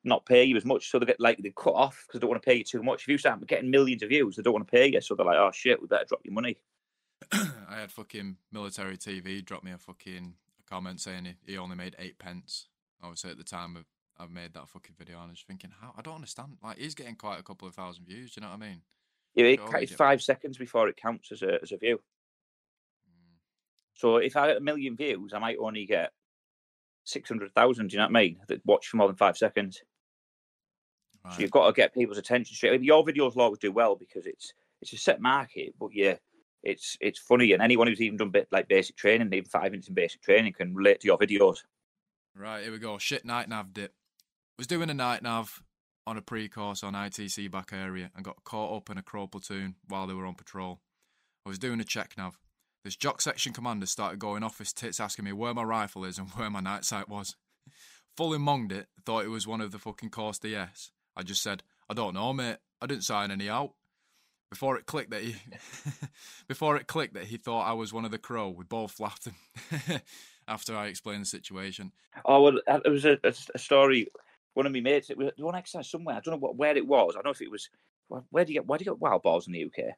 [0.03, 2.29] not pay you as much, so they get like they cut off because they don't
[2.29, 3.03] want to pay you too much.
[3.03, 5.25] If you start getting millions of views, they don't want to pay you, so they're
[5.25, 6.57] like, "Oh shit, we better drop your money."
[7.31, 10.33] I had fucking military TV drop me a fucking
[10.69, 12.67] comment saying he, only made eight pence.
[13.01, 13.85] Obviously, at the time of
[14.19, 16.57] I've made that fucking video, and I was thinking, how I don't understand.
[16.63, 18.33] Like, he's getting quite a couple of thousand views.
[18.33, 18.81] Do you know what I mean?
[19.35, 21.97] Yeah, it, it's five seconds before it counts as a as a view.
[23.07, 23.37] Mm.
[23.93, 26.11] So if I had a million views, I might only get
[27.07, 27.87] six hundred thousand.
[27.87, 28.37] Do you know what I mean?
[28.47, 29.81] That watch for more than five seconds.
[31.23, 31.33] Right.
[31.33, 32.81] So you've got to get people's attention straight.
[32.81, 36.15] Your videos will always do well because it's it's a set market, but yeah,
[36.63, 39.87] it's it's funny, and anyone who's even done bit like basic training, even five minutes
[39.87, 41.59] in basic training, can relate to your videos.
[42.35, 42.97] Right here we go.
[42.97, 43.93] Shit night nav dip.
[44.57, 45.61] Was doing a night nav
[46.05, 49.75] on a pre-course on ITC back area and got caught up in a crow platoon
[49.87, 50.79] while they were on patrol.
[51.45, 52.37] I was doing a check nav.
[52.87, 56.17] This jock section commander started going off his tits asking me where my rifle is
[56.17, 57.35] and where my night sight was.
[58.15, 60.91] Fully monged it, thought it was one of the fucking course DS.
[61.13, 62.59] I just said, I don't know, mate.
[62.81, 63.73] I didn't sign any out.
[64.49, 65.35] Before it clicked that he,
[66.47, 69.27] before it clicked that he thought I was one of the crow, we both laughed
[70.47, 71.91] after I explained the situation.
[72.23, 74.07] Oh well, uh, it was a, a story.
[74.53, 76.15] One of my mates, it was one exercise somewhere.
[76.15, 77.15] I don't know what where it was.
[77.15, 77.69] I don't know if it was.
[78.29, 78.65] Where do you get?
[78.65, 79.93] Where do you get wild balls in the UK?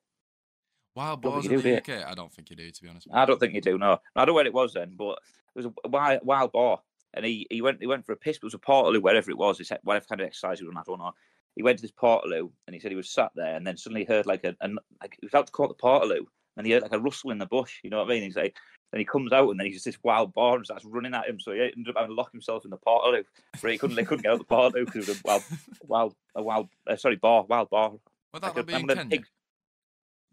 [0.95, 2.05] Wild balls in the UK?
[2.05, 3.07] I don't think you do, to be honest.
[3.11, 3.77] I don't think you do.
[3.77, 5.19] No, I don't know where it was then, but
[5.55, 6.81] it was a wild, wild boar,
[7.13, 8.37] and he, he went he went for a piss.
[8.37, 9.57] It was a Portaloo, wherever it was.
[9.57, 10.81] He said whatever kind of exercise he was on.
[10.81, 11.13] I don't know
[11.59, 14.05] he went to this Portaloo and he said he was sat there and then suddenly
[14.05, 14.69] heard like a, a
[15.01, 16.25] like he felt to caught the Portaloo
[16.55, 17.79] and he heard like a rustle in the bush.
[17.83, 18.23] You know what I mean?
[18.23, 18.55] He's like,
[18.91, 21.27] then he comes out and then he's just this wild boar and starts running at
[21.27, 21.37] him.
[21.37, 23.25] So he ended up having to lock himself in the Portaloo.
[23.61, 25.43] But he couldn't, they couldn't get out the Portaloo because it was a wild,
[25.85, 27.91] wild, a wild, uh, sorry, boar, wild bar.
[28.33, 29.05] Well, that like be in Kenya.
[29.05, 29.25] Pig.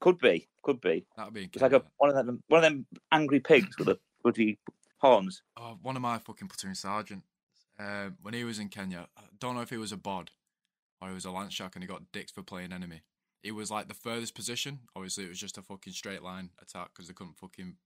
[0.01, 1.07] Could be, could be.
[1.17, 1.45] That'd be.
[1.53, 4.59] It's like a one of them, one of them angry pigs with the bloody
[4.99, 5.43] horns.
[5.57, 7.27] Oh, one of my fucking platoon sergeants.
[7.79, 10.31] Uh, when he was in Kenya, I don't know if he was a bod
[11.01, 13.03] or he was a lance jack and he got dicks for playing enemy.
[13.43, 14.81] He was like the furthest position.
[14.95, 17.77] Obviously, it was just a fucking straight line attack because they couldn't fucking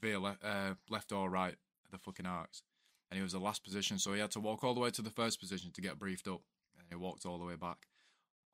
[0.00, 1.54] veer le- uh, left or right
[1.90, 2.62] the fucking arcs.
[3.10, 5.02] And he was the last position, so he had to walk all the way to
[5.02, 6.42] the first position to get briefed up.
[6.78, 7.86] And he walked all the way back.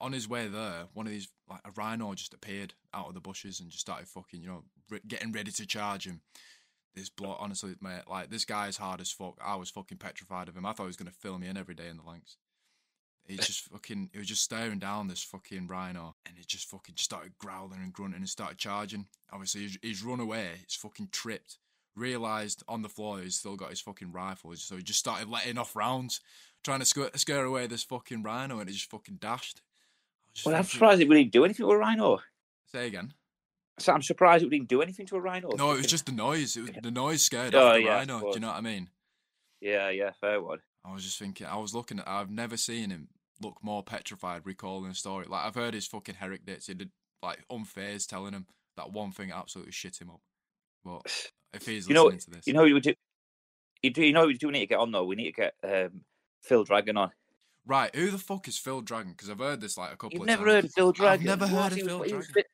[0.00, 3.20] On his way there, one of these, like a rhino, just appeared out of the
[3.20, 6.20] bushes and just started fucking, you know, re- getting ready to charge him.
[6.94, 9.38] This bloke, honestly, mate, like this guy is hard as fuck.
[9.44, 10.66] I was fucking petrified of him.
[10.66, 12.36] I thought he was gonna fill me in every day in the links.
[13.28, 16.94] He just fucking, he was just staring down this fucking rhino, and he just fucking
[16.94, 19.06] just started growling and grunting and started charging.
[19.30, 20.52] Obviously, he's, he's run away.
[20.66, 21.58] He's fucking tripped.
[21.94, 25.58] Realized on the floor he's still got his fucking rifle, so he just started letting
[25.58, 26.20] off rounds,
[26.64, 29.60] trying to scare, scare away this fucking rhino, and he just fucking dashed.
[30.44, 32.18] Well, I'm surprised it wouldn't do anything to a rhino.
[32.66, 33.14] Say again.
[33.78, 35.50] So I'm surprised it didn't do anything to a rhino.
[35.56, 36.56] No, it was just the noise.
[36.56, 38.20] It was the noise scared oh, off the yeah, rhino.
[38.20, 38.90] Do you know what I mean?
[39.60, 40.58] Yeah, yeah, fair one.
[40.84, 43.08] I was just thinking, I was looking at, I've never seen him
[43.40, 45.26] look more petrified recalling a story.
[45.28, 46.66] Like, I've heard his fucking Herrick dits.
[46.66, 46.90] He did,
[47.22, 48.46] like, unfazed telling him
[48.76, 50.20] that one thing absolutely shit him up.
[50.84, 52.94] But if he's You know, listening to this, you know, you would do.
[53.82, 55.04] You do, you know, we do need to get on though.
[55.04, 56.00] We need to get um,
[56.42, 57.10] Phil Dragon on.
[57.68, 59.12] Right, who the fuck is Phil Dragon?
[59.12, 60.54] Because I've heard this, like, a couple You've of never times.
[60.54, 61.26] heard of Phil Dragon?
[61.26, 61.70] never What?
[61.70, 62.44] heard of He Phil he was Dragon.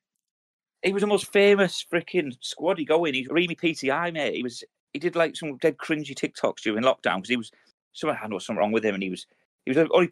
[0.82, 3.14] He was the most famous freaking squaddy going.
[3.14, 4.34] He's Remy PTI, mate.
[4.34, 4.62] He was.
[4.92, 7.50] He did like some dead cringy TikToks during lockdown because he was.
[7.92, 9.26] Someone had something wrong with him, and he was.
[9.64, 10.10] He was only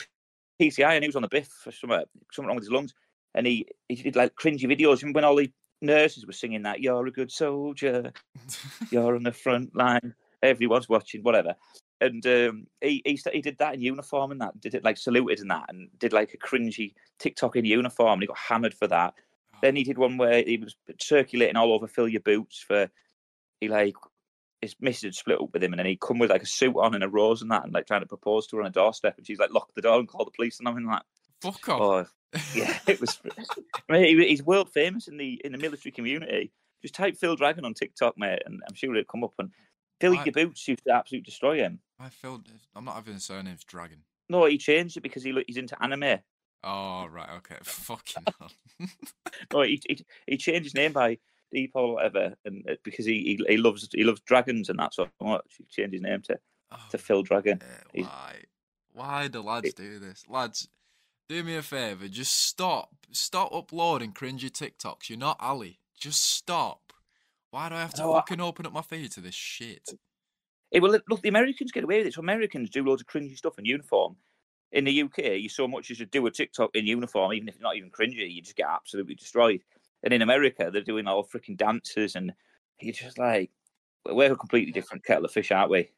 [0.60, 2.02] PTI, and he was on the biff for something.
[2.32, 2.94] Something wrong with his lungs,
[3.34, 5.02] and he he did like cringy videos.
[5.02, 8.12] And when all the nurses were singing that, "You're a good soldier,"
[8.90, 10.14] you're on the front line.
[10.42, 11.54] Everyone's watching, whatever.
[12.02, 15.40] And um, he, he he did that in uniform and that did it like saluted
[15.40, 18.88] and that and did like a cringy TikTok in uniform and he got hammered for
[18.88, 19.14] that.
[19.62, 22.90] Then he did one where he was circulating all over fill your boots for
[23.60, 23.94] he like
[24.60, 26.76] his missus had split up with him and then he'd come with like a suit
[26.76, 28.72] on and a rose and that and like trying to propose to her on a
[28.72, 31.02] doorstep and she's like locked the door and called the police and I'm like
[31.40, 31.80] fuck off.
[31.80, 33.20] oh yeah it was
[33.88, 36.52] mate, he- he's world famous in the in the military community.
[36.80, 39.50] Just type Phil Dragon on TikTok, mate, and I'm sure it'll come up and
[40.02, 40.26] fill Right.
[40.26, 41.78] your boots used to absolutely destroy him.
[41.98, 42.42] I feel,
[42.74, 43.98] I'm not having a surname, it's Dragon.
[44.28, 46.18] No, he changed it because he he's into anime.
[46.64, 47.56] Oh, right, okay.
[47.62, 48.50] Fucking hell.
[49.52, 51.18] No, he, he he changed his name by
[51.52, 54.94] Deep or whatever, and uh, because he, he he loves he loves dragons and that
[54.94, 56.38] so much, he changed his name to
[56.72, 57.60] Oh, to Phil Dragon.
[57.94, 58.44] why?
[58.94, 60.24] Why do lads do this?
[60.28, 60.68] Lads,
[61.28, 62.90] do me a favour, just stop.
[63.10, 65.08] Stop uploading cringy TikToks.
[65.08, 65.78] You're not Ali.
[65.98, 66.91] Just stop.
[67.52, 69.86] Why do I have to I- fucking open up my feed to this shit?
[70.70, 72.14] Hey, well, look, the Americans get away with it.
[72.14, 74.16] So Americans do loads of cringy stuff in uniform.
[74.72, 77.56] In the UK, you so much as you do a TikTok in uniform, even if
[77.56, 79.60] it's not even cringy, you just get absolutely destroyed.
[80.02, 82.32] And in America, they're doing all freaking dances, and
[82.80, 83.50] you're just like,
[84.06, 85.90] we're a completely different kettle of fish, aren't we?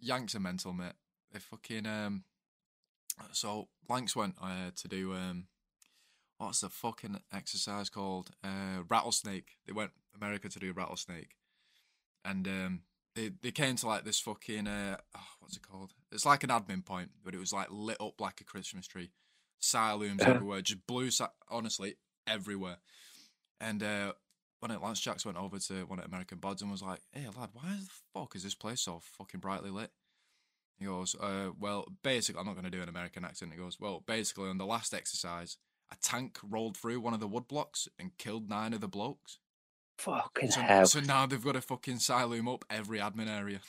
[0.00, 0.94] Yanks are mental, mate.
[1.32, 2.24] They fucking um.
[3.30, 5.46] So Lanks went uh, to do um,
[6.38, 8.30] what's the fucking exercise called?
[8.42, 9.52] Uh, rattlesnake.
[9.66, 11.36] They went America to do rattlesnake,
[12.24, 12.80] and um,
[13.14, 15.92] they they came to like this fucking uh, oh, what's it called?
[16.12, 19.10] It's like an admin point, but it was like lit up like a Christmas tree.
[19.58, 20.32] Saloons Uh-huh.
[20.34, 21.10] everywhere, just blue.
[21.10, 22.78] Sa- honestly, everywhere.
[23.60, 24.12] And uh,
[24.60, 27.26] when it Lance Jacks went over to one of American Bods and was like, "Hey
[27.26, 29.92] lad, why the fuck is this place so fucking brightly lit?"
[30.78, 33.80] He goes, uh, "Well, basically, I'm not going to do an American accent." He goes,
[33.80, 35.56] "Well, basically, on the last exercise,
[35.90, 39.38] a tank rolled through one of the wood blocks and killed nine of the blokes.
[39.98, 40.86] Fucking So, hell.
[40.86, 43.60] so now they've got to fucking silo him up every admin area."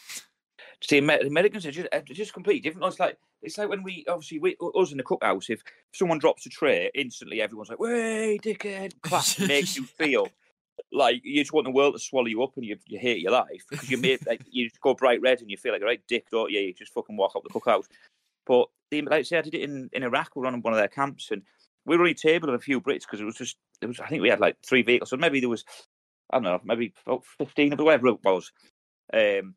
[0.82, 2.88] See, Amer- Americans are just, just completely different.
[2.88, 5.50] It's like it's like when we obviously we, us in the cookhouse.
[5.50, 5.62] If
[5.94, 10.30] someone drops a tray, instantly everyone's like, "Way, dickhead!" Clap makes you feel
[10.92, 13.32] like you just want the world to swallow you up and you, you hate your
[13.32, 15.86] life because you made like you just go bright red and you feel like a
[15.86, 16.60] right dick, don't you?
[16.60, 17.86] You just fucking walk up the cookhouse.
[18.46, 20.36] But the, like I say, I did it in, in Iraq.
[20.36, 21.42] We were on one of their camps and
[21.86, 24.00] we were only table of a few Brits because it was just it was.
[24.00, 25.66] I think we had like three vehicles, so maybe there was
[26.32, 28.52] I don't know, maybe about fifteen of it, whatever it was.
[29.14, 29.56] Um,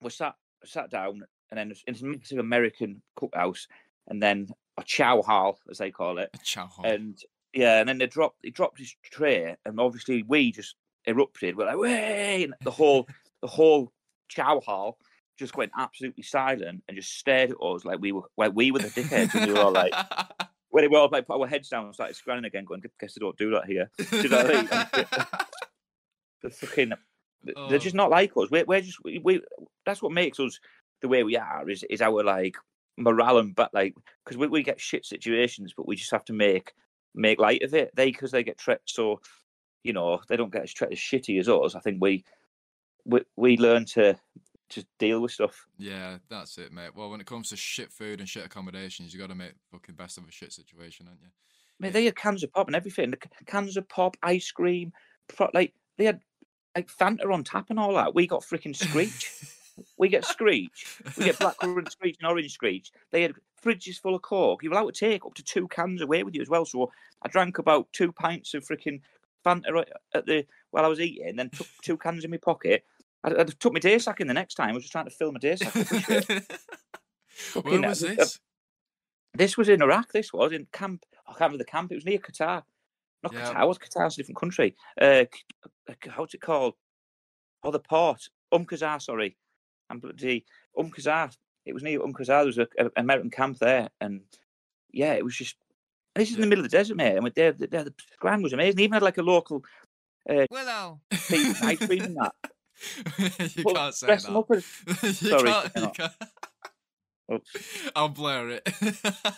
[0.00, 3.66] we sat sat down and then it's a massive American cookhouse
[4.08, 6.30] and then a chow hall as they call it.
[6.34, 6.86] A chow hall.
[6.86, 7.18] And
[7.52, 10.76] yeah, and then they dropped he dropped his tray and obviously we just
[11.06, 11.56] erupted.
[11.56, 13.06] We're like, way the whole
[13.42, 13.92] the whole
[14.28, 14.98] chow hall
[15.38, 18.78] just went absolutely silent and just stared at us like we were like we were
[18.78, 19.92] the dickheads and we were all like
[20.72, 23.14] when we were all like put our heads down and started scranning again, going, guess
[23.14, 23.90] they don't do that here.
[24.10, 25.16] you know what I mean?
[26.42, 26.92] The fucking
[27.44, 27.78] they're oh.
[27.78, 27.98] just Oh.
[27.98, 28.50] not like us.
[28.50, 29.40] We're, we're just we, we.
[29.84, 30.60] That's what makes us
[31.00, 31.68] the way we are.
[31.68, 32.56] Is is our like
[32.96, 36.32] morale and but like because we, we get shit situations, but we just have to
[36.32, 36.72] make
[37.14, 37.90] make light of it.
[37.94, 39.20] They because they get treated so
[39.84, 41.74] you know they don't get as treated as shitty as us.
[41.74, 42.24] I think we
[43.04, 44.16] we we learn to
[44.68, 45.66] just deal with stuff.
[45.78, 46.90] Yeah, that's it, mate.
[46.94, 49.96] Well, when it comes to shit food and shit accommodations, you got to make fucking
[49.96, 51.28] best of a shit situation, aren't you?
[51.28, 53.12] I mean, they had cans of pop and everything.
[53.46, 54.92] Cans of pop, ice cream,
[55.28, 56.20] pro- like they had
[56.76, 58.14] like Fanta on tap and all that.
[58.14, 59.30] We got freaking Screech.
[59.98, 60.98] we get Screech.
[61.16, 62.90] We get blackcurrant Screech and orange Screech.
[63.10, 64.62] They had fridges full of Coke.
[64.62, 66.64] You're allowed to take up to two cans away with you as well.
[66.64, 66.90] So
[67.22, 69.00] I drank about two pints of freaking
[69.44, 72.84] Fanta at the while I was eating, then took two cans in my pocket.
[73.24, 74.70] I, I took my day sack in the next time.
[74.70, 75.74] I was just trying to fill my day sack.
[77.54, 78.40] Where Fucking- was uh, this?
[79.34, 80.12] This was in Iraq.
[80.12, 81.04] This was in camp.
[81.26, 81.90] I can't remember the camp.
[81.90, 82.62] It was near Qatar.
[83.22, 83.52] Not Yeah.
[83.52, 83.68] Qatar.
[83.68, 84.74] Was Qatar's a different country?
[85.00, 85.24] Uh,
[85.88, 86.74] uh, how's it called?
[87.62, 88.28] Oh, the port.
[88.50, 89.36] Um Qasar, sorry.
[89.90, 90.44] I'm bloody
[90.78, 91.36] Um Qasar.
[91.64, 92.26] It was near Um Qasar.
[92.26, 94.22] There was a, a American camp there, and
[94.90, 95.56] yeah, it was just.
[96.14, 97.16] and This is in the middle of the desert, mate.
[97.16, 98.76] And there, there, the ground was amazing.
[98.76, 99.64] They even had like a local
[100.50, 101.00] Willow.
[101.10, 102.34] piece ice cream and that.
[103.56, 104.28] you Well, can't say that.
[104.28, 104.64] up as-
[105.22, 106.12] you Sorry, can't, you can't.
[107.32, 107.56] Oops.
[107.94, 108.68] I'll blur it.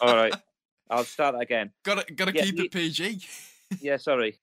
[0.01, 0.35] All right,
[0.91, 1.73] I'll start that again.
[1.85, 3.25] gotta gotta Yeah, keep it PG.
[3.81, 4.39] Yeah, sorry.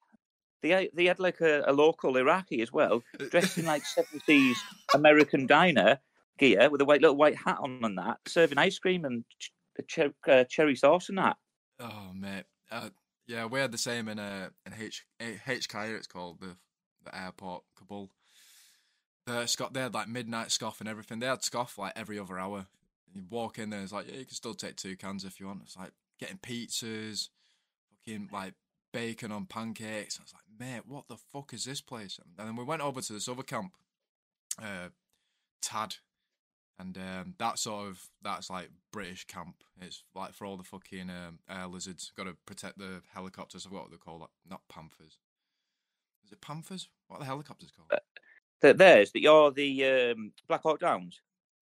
[0.62, 4.58] They had- they had like a, a local Iraqi as well, dressed in like seventies
[4.94, 6.00] American diner
[6.38, 9.52] gear with a white little white hat on and that, serving ice cream and ch-
[9.88, 11.38] cher- uh, cherry sauce and that.
[11.80, 12.90] Oh mate, uh,
[13.28, 15.96] yeah, we had the same in uh in H HK.
[15.96, 16.58] It's called the
[17.04, 18.12] the airport Kabul.
[19.26, 21.20] The Scott they had like midnight scoff and everything.
[21.20, 22.68] They had scoff like every other hour.
[23.14, 25.48] You walk in there, it's like yeah, you can still take two cans if you
[25.48, 25.62] want.
[25.64, 27.30] It's like getting pizzas,
[27.90, 28.54] fucking like
[28.92, 30.20] bacon on pancakes.
[30.20, 32.20] I was like, mate, what the fuck is this place?
[32.38, 33.74] And then we went over to this other camp,
[34.62, 34.90] uh,
[35.62, 35.96] Tad,
[36.80, 39.56] and um, that sort of that's like British camp.
[39.80, 42.12] It's like for all the fucking um, air lizards.
[42.16, 43.68] Got to protect the helicopters.
[43.70, 44.30] I what they call that.
[44.50, 45.18] Not panthers.
[46.26, 46.90] Is it panthers?
[47.08, 48.00] What are the helicopters called?
[48.62, 51.20] Th- There's that you're the um, Black Hawk Downs.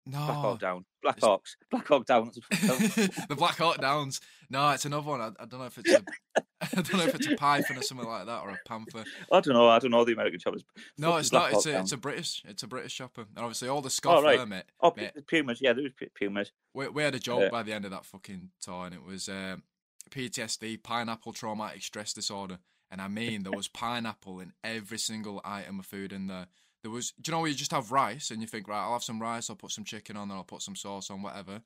[0.09, 0.85] Black No, Hawk Down.
[1.01, 1.55] Black It's- Hawks.
[1.71, 2.31] Black Hawk Down.
[2.51, 4.19] the Black Hawk Downs.
[4.49, 5.21] No, it's another one.
[5.21, 6.03] I, I don't know if it's a,
[6.61, 9.03] I don't know if it's a python or something like that or a panther.
[9.31, 9.67] I don't know.
[9.69, 10.63] I don't know the American choppers.
[10.97, 11.57] No, it's Black not.
[11.57, 11.81] It's a, Down.
[11.81, 12.43] it's a British.
[12.47, 14.37] It's a British chopper, and obviously all the scoff right.
[14.37, 14.63] there, mate.
[14.81, 15.11] Oh, mate.
[15.27, 15.59] Pumas.
[15.61, 16.51] Yeah, there was pu- Pumas.
[16.73, 17.49] We, we had a joke Yeah.
[17.49, 19.63] by the end of that fucking tour, and it was um,
[20.09, 22.59] PTSD, pineapple traumatic stress disorder,
[22.91, 26.47] and I mean there was pineapple in every single item of food in there.
[26.81, 28.93] There was, do you know, where you just have rice and you think, right, I'll
[28.93, 31.61] have some rice, I'll put some chicken on, there, I'll put some sauce on, whatever.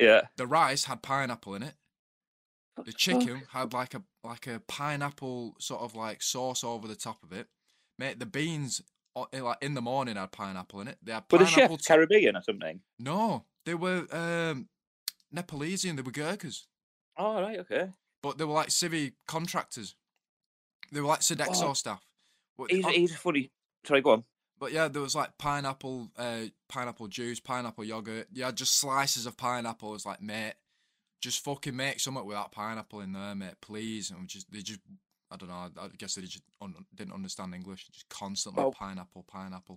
[0.00, 0.22] Yeah.
[0.36, 1.74] The rice had pineapple in it.
[2.84, 7.22] The chicken had like a like a pineapple sort of like sauce over the top
[7.22, 7.46] of it.
[7.98, 8.80] Mate, the beans
[9.32, 10.98] eh, like in the morning had pineapple in it.
[11.02, 11.76] They had Were the pineapple.
[11.78, 12.80] chef Caribbean or something?
[12.98, 14.68] no, they were um,
[15.30, 16.66] Nepalese and they were Gurkhas.
[17.16, 17.58] Oh, right.
[17.60, 17.90] Okay.
[18.22, 19.94] but they were like civvy contractors.
[20.90, 21.72] They were like Sodexo Oh.
[21.74, 22.04] staff.
[22.68, 23.50] He's, oh, he's funny.
[23.84, 24.24] Sorry, go on.
[24.60, 28.28] But yeah, there was like pineapple, uh, pineapple juice, pineapple yogurt.
[28.30, 29.94] Yeah, just slices of pineapple.
[29.94, 30.52] It's like, mate,
[31.22, 34.10] just fucking make something with that pineapple in there, mate, please.
[34.10, 34.80] And just they just,
[35.30, 35.54] I don't know.
[35.54, 37.88] I guess they just un- didn't understand English.
[37.90, 39.76] Just constantly Well, pineapple, pineapple.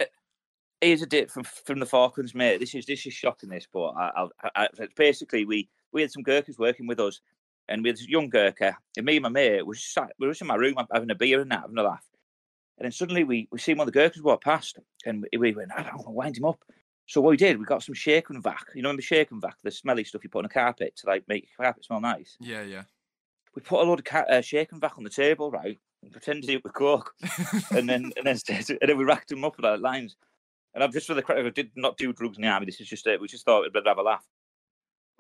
[0.82, 2.60] Here's a dit from from the Falklands, mate.
[2.60, 3.50] This is this is shocking.
[3.50, 7.22] This, but I, I, I, basically we we had some Gurkhas working with us,
[7.70, 10.34] and we had this young Gurkha, and me and my mate was sat, we were
[10.34, 12.04] just in my room having a beer and that, having a laugh,
[12.84, 15.56] and then suddenly we we seen one of the Gurkhas walk past, and we, we
[15.56, 16.62] went, I don't want to wind him up.
[17.06, 18.66] So what we did, we got some shake and vac.
[18.76, 21.08] You know, remember shake and vac, the smelly stuff you put on a carpet to
[21.08, 22.36] like make your carpet smell nice.
[22.42, 22.84] yeah, yeah.
[23.56, 26.12] We put a load of ca- uh, shake and vac on the table, right, and
[26.12, 27.14] pretended it was coke.
[27.72, 30.18] and then and then and then we racked them up with our lines.
[30.74, 32.66] And I'm just for the credit, I did not do drugs in the army.
[32.66, 33.22] This is just it.
[33.22, 34.26] We just thought we'd better have a laugh.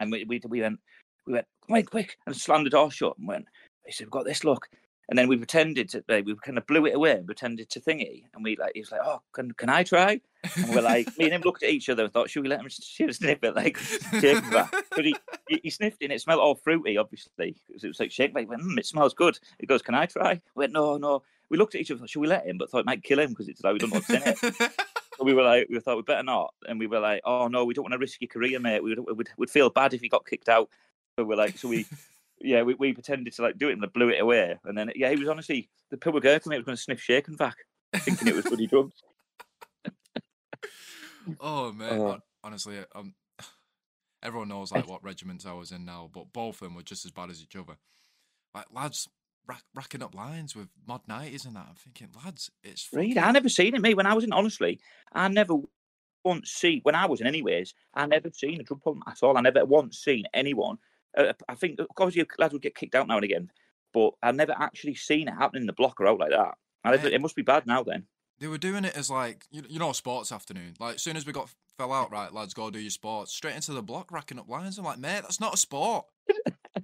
[0.01, 0.81] And we we, we went
[1.25, 3.45] we went quick quick and slammed the door shut and went.
[3.85, 4.67] He said, "We've got this look."
[5.09, 7.81] And then we pretended to like, we kind of blew it away and pretended to
[7.81, 8.23] thingy.
[8.33, 10.21] And we like he was like, "Oh, can can I try?"
[10.55, 12.61] And we're like, me and him looked at each other and thought, "Should we let
[12.61, 14.73] him sniff it?" Like, shake vac.
[14.95, 15.15] But he,
[15.47, 17.55] he sniffed it and it smelled all fruity, obviously.
[17.67, 18.33] Because it was like shake.
[18.33, 19.37] Like, mm, it smells good.
[19.59, 22.07] He goes, "Can I try?" We went, "No, no." We looked at each other.
[22.07, 22.57] Should we let him?
[22.57, 24.71] But thought it might kill him because it's like we don't know what's in it.
[25.17, 27.65] So we were like, we thought we better not, and we were like, oh no,
[27.65, 28.83] we don't want to risk your career, mate.
[28.83, 30.69] We would would would feel bad if you got kicked out.
[31.15, 31.85] So we're like, so we,
[32.43, 34.91] yeah, we, we pretended to like do it and they blew it away, and then
[34.95, 37.55] yeah, he was honestly the poor Gurkha mate was going to sniff shake and vac,
[37.95, 39.01] thinking it was bloody drugs.
[41.39, 42.19] Oh man, Oh.
[42.43, 43.15] honestly, um,
[44.21, 47.05] everyone knows like what regiments I was in now, but both of them were just
[47.05, 47.77] as bad as each other.
[48.53, 49.07] Like lads
[49.47, 51.67] rack, racking up lines with mod nineties and that.
[51.69, 53.95] I'm thinking, lads, it's fucking- I never seen it, mate.
[53.95, 54.79] When I was in, honestly,
[55.13, 55.55] I never
[56.25, 57.73] once seen when I was in, anyways.
[57.93, 59.37] I never seen a drug problem at all.
[59.37, 60.77] I never once seen anyone.
[61.17, 63.51] Uh, I think obviously lads would get kicked out now and again,
[63.93, 66.55] but I've never actually seen it happening in the block or out like that.
[66.85, 68.05] Never, it must be bad now then.
[68.39, 70.73] They were doing it as like you, you know sports afternoon.
[70.79, 73.33] Like as soon as we got fell out, right, lads, go do your sports.
[73.33, 74.77] Straight into the block, racking up lines.
[74.77, 76.05] I'm like, mate, that's not a sport.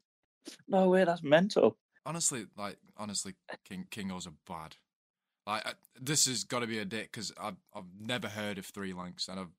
[0.67, 1.77] No way, that's mental.
[2.05, 4.75] honestly, like honestly, King Kingos are bad.
[5.45, 8.65] Like I, this has got to be a dit because I've I've never heard of
[8.65, 9.53] Three Lancs and I've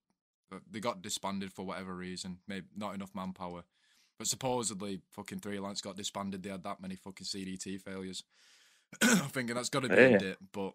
[0.52, 3.64] uh, they got disbanded for whatever reason, maybe not enough manpower.
[4.20, 6.42] But supposedly, fucking Three Lancs got disbanded.
[6.42, 8.22] They had that many fucking CDT failures.
[9.02, 10.18] I'm thinking that's got to be Yeah.
[10.20, 10.36] it.
[10.52, 10.74] But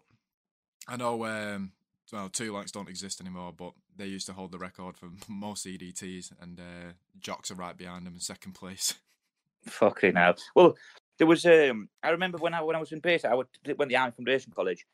[0.88, 1.70] I know, um,
[2.12, 5.64] well, Two Lancs don't exist anymore, but they used to hold the record for most
[5.64, 8.94] CDTs, and uh, Jocks are right behind them in second place.
[9.66, 10.34] Fucking hell.
[10.56, 10.76] Well,
[11.18, 13.78] there was um I remember when I when I was in base, I would, went
[13.78, 14.84] to the Army Foundation College,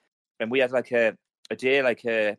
[0.40, 1.16] and we had like a,
[1.50, 2.36] a day like a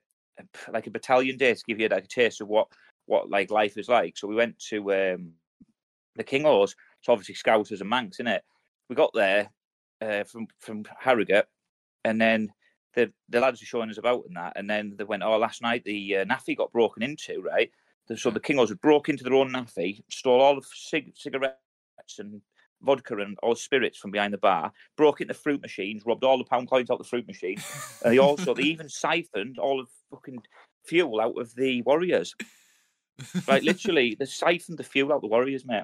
[0.72, 2.68] like a battalion day to give you like a taste of what
[3.08, 4.16] what like life is like.
[4.16, 5.34] So we went to um
[6.16, 8.44] the Kingos, it's obviously Scousers and Mancs, in it.
[8.90, 9.50] We got there
[10.02, 11.48] uh, from from Harrogate,
[12.04, 12.52] and then
[12.94, 15.62] the the lads were showing us about and that, and then they went, "Oh, last
[15.62, 17.72] night the uh, NAAFI got broken into, right?"
[18.16, 21.56] So the Kingos had broke into their own NAAFI, stole all the cig- cigarettes
[22.20, 22.42] and
[22.82, 26.44] vodka and all spirits from behind the bar, broke into fruit machines, robbed all the
[26.44, 27.58] pound coins out the fruit machine,
[28.04, 30.40] and they also they even siphoned all of fucking
[30.86, 32.36] fuel out of the Warriors.
[33.48, 35.84] Like literally, they siphoned the fuel out the Warriors, mate.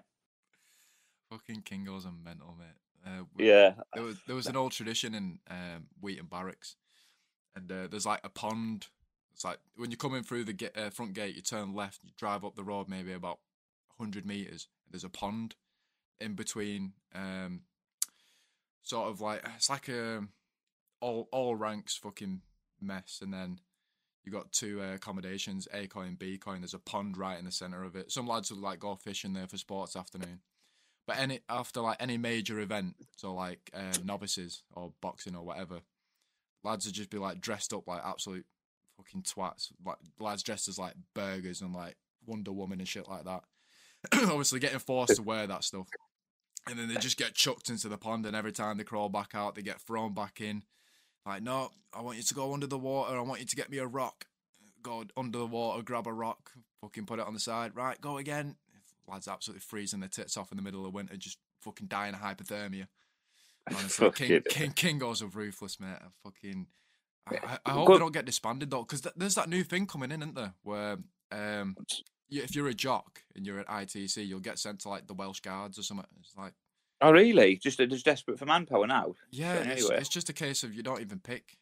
[1.30, 2.68] Fucking Kingos are mental, mate.
[3.06, 6.76] Uh, Yeah, There was there was an old tradition in um, Weeton Barracks,
[7.56, 8.88] and uh, there's like a pond.
[9.34, 12.00] It's like when you come in through the ga- uh, front gate, you turn left,
[12.04, 13.40] you drive up the road maybe about
[13.98, 14.68] hundred meters.
[14.90, 15.56] There's a pond
[16.20, 17.62] in between, um,
[18.82, 20.24] sort of like it's like a
[21.00, 22.42] all all ranks fucking
[22.82, 23.60] mess, and then
[24.26, 26.62] you got two uh, accommodations, A coin, B coin.
[26.62, 28.12] There's a pond right in the center of it.
[28.12, 30.42] Some lads would like go fishing there for sports afternoon.
[31.10, 35.80] But any after like any major event, so like uh, novices or boxing or whatever,
[36.64, 38.46] lads would just be like dressed up like absolute
[38.96, 39.72] fucking twats.
[39.84, 41.96] Like lads dressed as like burgers and like
[42.28, 43.42] Wonder Woman and shit like that.
[44.14, 45.88] Obviously, getting forced to wear that stuff,
[46.68, 48.28] and then they just get chucked into the pond.
[48.28, 50.62] And every time they crawl back out, they get thrown back in.
[51.26, 53.18] Like, no, I want you to go under the water.
[53.18, 54.26] I want you to get me a rock.
[54.84, 56.52] Go under the water, grab a rock,
[56.82, 57.76] fucking put it on the side.
[57.76, 58.58] Right, go again.
[59.10, 62.22] Lads absolutely freezing their tits off in the middle of winter, just fucking dying of
[62.22, 62.88] hypothermia.
[63.70, 65.98] Honestly, King, Fucking- King Kingos are ruthless, mate.
[66.00, 66.68] I fucking.
[67.30, 69.86] I, I, I hope they don't get disbanded though, because th- there's that new thing
[69.86, 70.54] coming in, isn't there?
[70.64, 70.98] Where
[71.32, 71.76] um,
[72.28, 75.14] you, if you're a jock and you're at ITC, you'll get sent to like the
[75.14, 76.08] Welsh Guards or something.
[76.20, 76.54] It's like,
[77.02, 77.56] Oh, really?
[77.58, 79.14] Just just desperate for manpower now.
[79.32, 79.98] yeah, it's, anyway.
[80.00, 81.58] it's just a case of you don't even pick.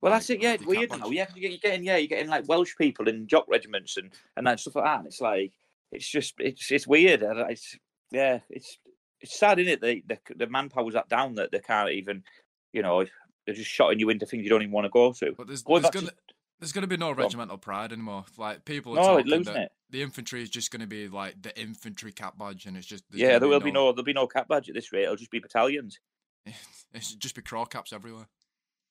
[0.00, 0.40] Well, like, that's it.
[0.40, 1.00] Yeah, it's your cap weird badge.
[1.00, 1.10] now.
[1.10, 3.96] Yeah, 'cause you get- you're getting yeah, you're getting like Welsh people in jock regiments
[3.96, 4.98] and and that stuff like that.
[4.98, 5.52] And it's like
[5.92, 7.22] it's just it's it's weird.
[7.22, 7.76] and It's
[8.10, 8.78] yeah, it's
[9.20, 9.80] it's sad, isn't it?
[9.80, 12.24] The the, the manpower's that down that they can't even,
[12.72, 13.04] you know,
[13.46, 15.32] they're just shotting you into things you don't even want to go to.
[15.36, 16.12] But there's, Going there's back to- gonna
[16.60, 18.24] there's gonna be no regimental pride anymore.
[18.36, 19.72] Like people are No, talking losing that it.
[19.90, 23.38] the infantry is just gonna be like the infantry cap badge, and it's just Yeah,
[23.38, 25.02] there will be no there'll be no cap badge at this rate.
[25.04, 25.98] It'll just be battalions.
[26.94, 28.26] It's just be crawl caps everywhere.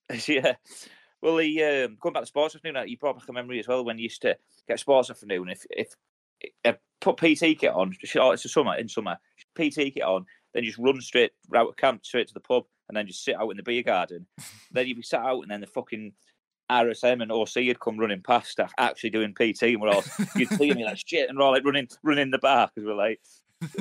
[0.28, 0.56] yeah.
[1.22, 3.86] Well, the um, going back to sports afternoon, you brought back a memory as well
[3.86, 4.36] when you used to
[4.68, 5.50] get sports afternoon.
[5.50, 5.96] If if
[7.02, 9.18] put PT kit on, oh, it's a summer in summer,
[9.56, 12.96] PT kit on, then just run straight out of camp straight to the pub, and
[12.96, 14.26] then just sit out in the beer garden.
[14.72, 16.14] then you'd be sat out, and then the fucking
[16.70, 20.04] RSM and OC had come running past, uh, actually doing PT, and we're all
[20.36, 22.96] you'd see me like shit, and we're all like running running the bar because we're
[22.96, 23.20] like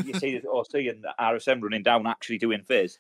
[0.05, 2.99] you see the OC and the RSM running down, actually doing fizz.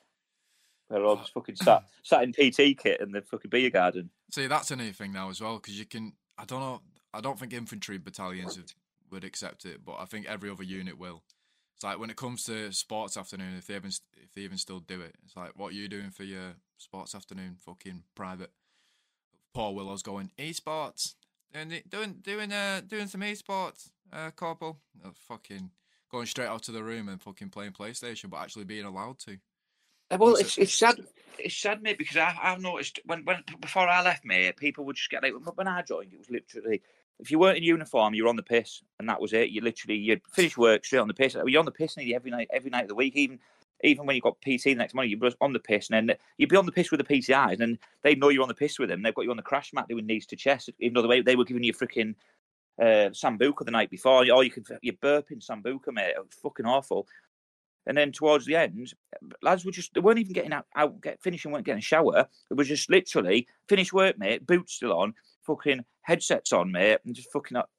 [0.89, 4.11] They're all just fucking sat sat in PT kit in the fucking beer garden.
[4.33, 6.13] See, that's a new thing now as well because you can.
[6.39, 6.81] I don't know.
[7.13, 8.73] I don't think infantry battalions would,
[9.11, 11.23] would accept it, but I think every other unit will.
[11.75, 14.81] It's like when it comes to sports afternoon, if they even if they even still
[14.81, 17.57] do it, it's like, what are you doing for your sports afternoon?
[17.59, 18.51] Fucking private.
[19.55, 21.15] Paul Willow's going esports,
[21.53, 24.79] doing doing doing uh doing some esports, uh, corporal.
[25.05, 25.71] Uh, fucking
[26.11, 29.39] going straight out to the room and fucking playing PlayStation, but actually being allowed to.
[30.11, 31.01] Uh, Well, it's it's sad.
[31.39, 34.97] It's sad, mate, because I, I've noticed when when before I left, mate, people would
[34.97, 36.83] just get like when I joined, it was literally
[37.21, 39.51] if you weren't in uniform, you were on the piss, and that was it.
[39.51, 41.37] You literally you'd finish work straight on the piss.
[41.47, 43.39] You're on the piss nearly every night, every night of the week, even
[43.83, 46.17] even when you got PT the next morning, you'd be on the piss, and then
[46.37, 48.79] you'd be on the piss with the PTIs, and they know you're on the piss
[48.79, 49.03] with them.
[49.03, 51.37] They've got you on the crash mat doing knees to chest, even though they, they
[51.37, 52.15] were giving you freaking
[52.81, 54.31] uh, sambuca the night before.
[54.31, 56.15] Or you could you're burping sambuca, mate.
[56.17, 57.07] It was fucking awful.
[57.87, 58.93] And then towards the end,
[59.43, 62.29] lads were just they weren't even getting out, out get finishing, weren't getting a shower.
[62.51, 67.15] It was just literally finish work, mate, boots still on, fucking headsets on, mate, and
[67.15, 67.71] just fucking up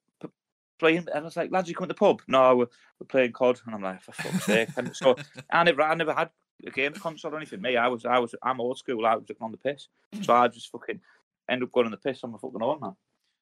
[0.82, 1.06] playing.
[1.12, 2.22] And I was like, lads, you come to the pub?
[2.26, 2.66] No, we're,
[2.98, 3.60] we're playing COD.
[3.66, 4.68] And I'm like, for fuck's sake.
[4.76, 5.16] And so
[5.52, 6.30] I never, I never had
[6.66, 7.62] a game console or anything.
[7.62, 9.06] Me, I was, I was, I'm old school.
[9.06, 9.88] I was on the piss,
[10.22, 11.00] so I just fucking
[11.48, 12.96] end up going on the piss on my fucking own, man.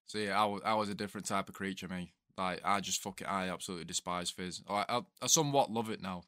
[0.07, 2.13] See, I was, I was a different type of creature, me.
[2.37, 4.63] Like, I just fucking, I absolutely despise fizz.
[4.69, 6.23] Like, I, I somewhat love it now.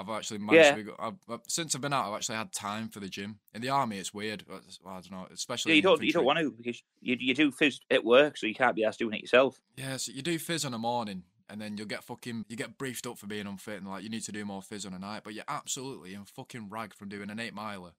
[0.00, 0.74] I've actually managed Yeah.
[0.76, 3.38] to be, I've, since I've been out, I've actually had time for the gym.
[3.54, 4.44] In the army, it's weird.
[4.50, 4.60] I
[4.94, 7.80] don't know, especially Yeah, you don't, you don't want to because you, you do fizz
[7.90, 9.60] at work, so you can't be asked doing it yourself.
[9.76, 12.78] Yeah, so you do fizz on a morning, and then you'll get fucking, you get
[12.78, 14.98] briefed up for being unfit, and like, you need to do more fizz on a
[14.98, 17.92] night, but you're absolutely in fucking rag from doing an eight miler.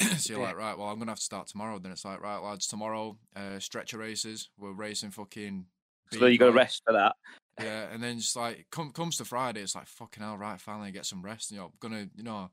[0.16, 0.46] so you're Yeah.
[0.48, 1.78] like, right, well, I'm gonna have to start tomorrow.
[1.78, 4.48] Then it's like, right, lads, tomorrow, uh, stretcher races.
[4.58, 5.66] We're racing fucking.
[6.12, 7.16] So you got to rest for that.
[7.60, 10.60] Yeah, and then just like come comes to Friday, it's like fucking hell, right?
[10.60, 11.50] Finally get some rest.
[11.50, 12.50] And, You know, gonna you know,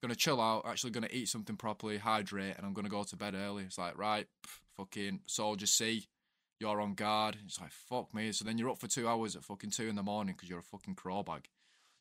[0.00, 0.64] gonna chill out.
[0.66, 3.64] Actually, gonna eat something properly, hydrate, and I'm gonna go to bed early.
[3.64, 6.06] It's like right, pff, fucking soldier C,
[6.60, 7.36] you're on guard.
[7.44, 8.32] It's like fuck me.
[8.32, 10.60] So then you're up for two hours at fucking two in the morning because you're
[10.60, 11.48] a fucking crowbag,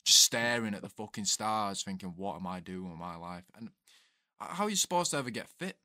[0.06, 3.46] just staring at the fucking stars, thinking, what am I doing with my life?
[3.56, 3.70] And
[4.40, 5.78] how are you supposed to ever get fit?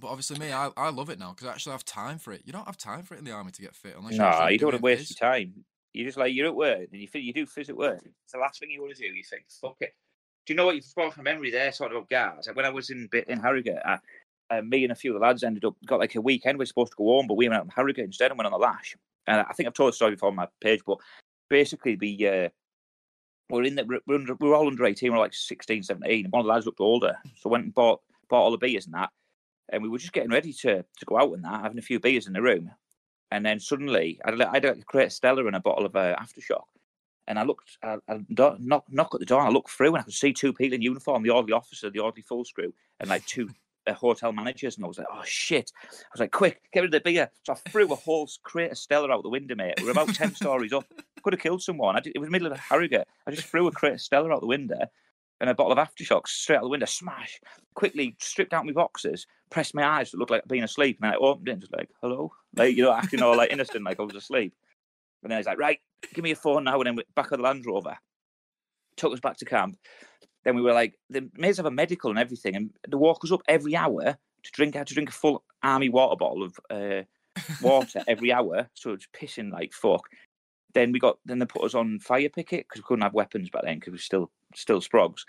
[0.00, 2.42] But obviously, me, I, I love it now because I actually have time for it.
[2.44, 4.16] You don't have time for it in the army to get fit unless
[4.52, 5.64] you don't want to waste your time.
[5.92, 8.00] You're just like you're at work and you think you do phys at work.
[8.02, 9.08] It's the last thing you want to do.
[9.08, 9.94] You think, fuck it.
[10.46, 11.70] Do you know what you've brought from memory there?
[11.70, 12.48] Talking about guards.
[12.52, 13.98] When I was in in Harrogate, I,
[14.50, 16.58] uh, me and a few of the lads ended up got like a weekend.
[16.58, 18.46] We are supposed to go home, but we went out in Harrogate instead and went
[18.46, 18.96] on the lash.
[19.26, 20.98] And I think I've told the story before on my page, but
[21.48, 22.48] basically we uh,
[23.50, 25.12] we're in the we're, under, we're all under eighteen.
[25.12, 26.26] We're like 16, 17.
[26.30, 28.94] One of the lads looked older, so went and bought bought all the beers and
[28.94, 29.10] that.
[29.72, 31.98] And we were just getting ready to to go out and that, having a few
[31.98, 32.70] beers in the room.
[33.30, 36.64] And then suddenly, I I had a crate Stella and a bottle of uh, aftershock.
[37.28, 39.98] And I looked, I, I knock, knock at the door, and I looked through, and
[39.98, 43.08] I could see two people in uniform: the orderly officer, the orderly full screw, and
[43.08, 43.48] like two
[43.86, 44.76] uh, hotel managers.
[44.76, 47.30] And I was like, "Oh shit!" I was like, "Quick, get rid of the beer!"
[47.44, 49.74] So I threw a whole crate of Stella out the window, mate.
[49.78, 50.84] We were about ten stories up.
[51.22, 51.94] Could have killed someone.
[52.02, 53.06] Did, it was middle of a Harrogate.
[53.26, 54.80] I just threw a crate of Stella out the window
[55.42, 56.86] and a bottle of aftershocks straight out the window.
[56.86, 57.40] Smash!
[57.74, 61.16] Quickly stripped out my boxes, pressed my eyes to look like been asleep, and I
[61.16, 64.04] opened it and just like, "Hello," like you know, acting all like innocent, like I
[64.04, 64.54] was asleep.
[65.22, 65.80] And then he's like, "Right,
[66.14, 67.98] give me your phone now," and then back of the Land Rover.
[68.96, 69.78] Took us back to camp.
[70.44, 73.24] Then we were like, they made us have a medical and everything, and they walk
[73.24, 74.74] us up every hour to drink.
[74.74, 77.02] Had to drink a full army water bottle of uh,
[77.60, 80.08] water every hour, so it's pissing like fuck.
[80.74, 83.50] Then we got then they put us on fire picket because we couldn't have weapons
[83.50, 85.20] back then because we were still still sprogs,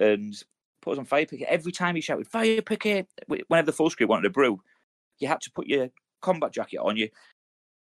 [0.00, 0.34] and
[0.82, 1.48] put us on fire picket.
[1.48, 3.08] Every time he shouted fire picket,
[3.48, 4.60] whenever the full screw wanted a brew,
[5.18, 5.88] you had to put your
[6.20, 6.96] combat jacket on.
[6.96, 7.08] You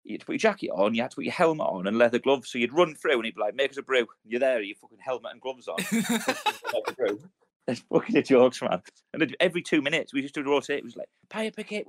[0.05, 0.95] you had to put your jacket on.
[0.95, 2.51] You had to put your helmet on and leather gloves.
[2.51, 4.77] So you'd run through and he'd be like, "Make us a brew." You're there, your
[4.77, 5.79] fucking helmet and gloves on.
[5.93, 7.21] Make a brew.
[7.69, 8.83] It's fucking a jokes, man.
[9.15, 10.79] And every two minutes, we used to rotate.
[10.79, 11.87] It was like fire picket,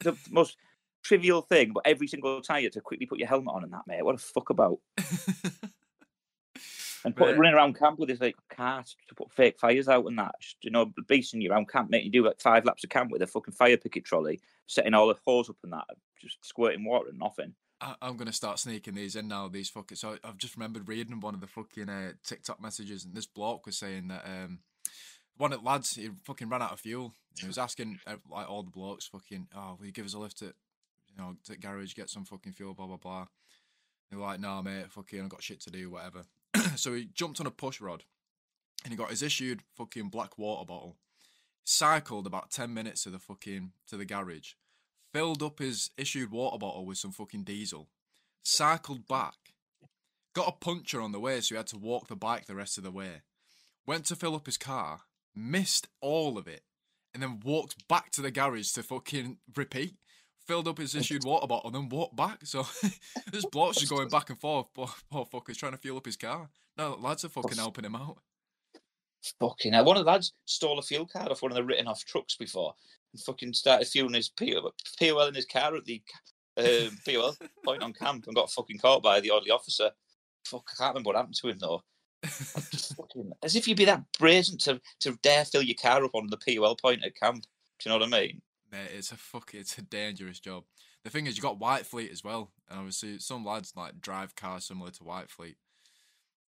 [0.00, 0.56] the most
[1.06, 3.72] trivial thing, but every single time you had to quickly put your helmet on and
[3.72, 4.04] that, mate.
[4.04, 4.78] What a fuck about.
[7.04, 7.38] And put, Right.
[7.38, 10.34] running around camp with this like cart to put fake fires out and that.
[10.62, 13.22] You know, beasting you around camp, making you do like five laps of camp with
[13.22, 15.84] a fucking fire picket trolley, setting all the hose up and that,
[16.20, 17.54] just squirting water and nothing.
[17.80, 19.46] I, I'm gonna start sneaking these in now.
[19.46, 19.98] These fuckers.
[19.98, 23.66] So I've just remembered reading one of the fucking uh, TikTok messages, and this bloke
[23.66, 24.58] was saying that um,
[25.36, 27.12] one of the lads he fucking ran out of fuel.
[27.38, 30.18] He was asking uh, like all the blokes, fucking, oh, will you give us a
[30.18, 30.54] lift at,
[31.16, 33.26] you know, to garage, get some fucking fuel, blah blah blah.
[34.10, 36.22] They were like, nah, mate, fucking, I've got shit to do, whatever.
[36.76, 38.04] so he jumped on a push rod,
[38.84, 40.96] and he got his issued fucking black water bottle.
[41.64, 44.52] Cycled about ten minutes to the fucking to the garage
[45.16, 47.88] filled up his issued water bottle with some fucking diesel,
[48.42, 49.54] cycled back,
[50.34, 52.76] got a puncture on the way, so he had to walk the bike the rest
[52.76, 53.22] of the way.
[53.86, 55.00] Went to fill up his car,
[55.34, 56.64] missed all of it,
[57.14, 59.94] and then walked back to the garage to fucking repeat.
[60.46, 62.40] Filled up his issued water bottle, and then walked back.
[62.44, 62.66] So
[63.32, 64.66] this bloke's just going back and forth.
[64.74, 66.48] Poor, poor fucker's trying to fuel up his car.
[66.78, 68.18] No, lads are fucking helping him out.
[69.40, 69.84] Fucking hell.
[69.84, 72.36] One of the lads stole a fuel card off one of the written off trucks
[72.36, 72.74] before
[73.12, 76.02] and fucking started fueling his POL, POL in his car at the
[76.58, 79.90] um, POL point on camp and got fucking caught by the orderly officer.
[80.46, 81.82] Fuck, I can't remember what happened to him though.
[82.24, 86.28] Fucking, as if you'd be that brazen to, to dare fill your car up on
[86.28, 87.42] the POL point at camp.
[87.42, 88.40] Do you know what I mean?
[88.72, 89.52] Mate, it's a fuck.
[89.54, 90.64] It's a dangerous job.
[91.04, 94.34] The thing is, you got White Fleet as well, and obviously some lads like drive
[94.34, 95.56] cars similar to White Fleet.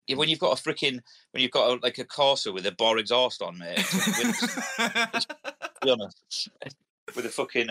[0.09, 1.01] Yeah, when you've got a freaking,
[1.31, 3.77] when you've got a, like a Corsa with a bore exhaust on, mate.
[3.77, 5.27] with,
[5.85, 6.49] be honest,
[7.15, 7.69] with a fucking,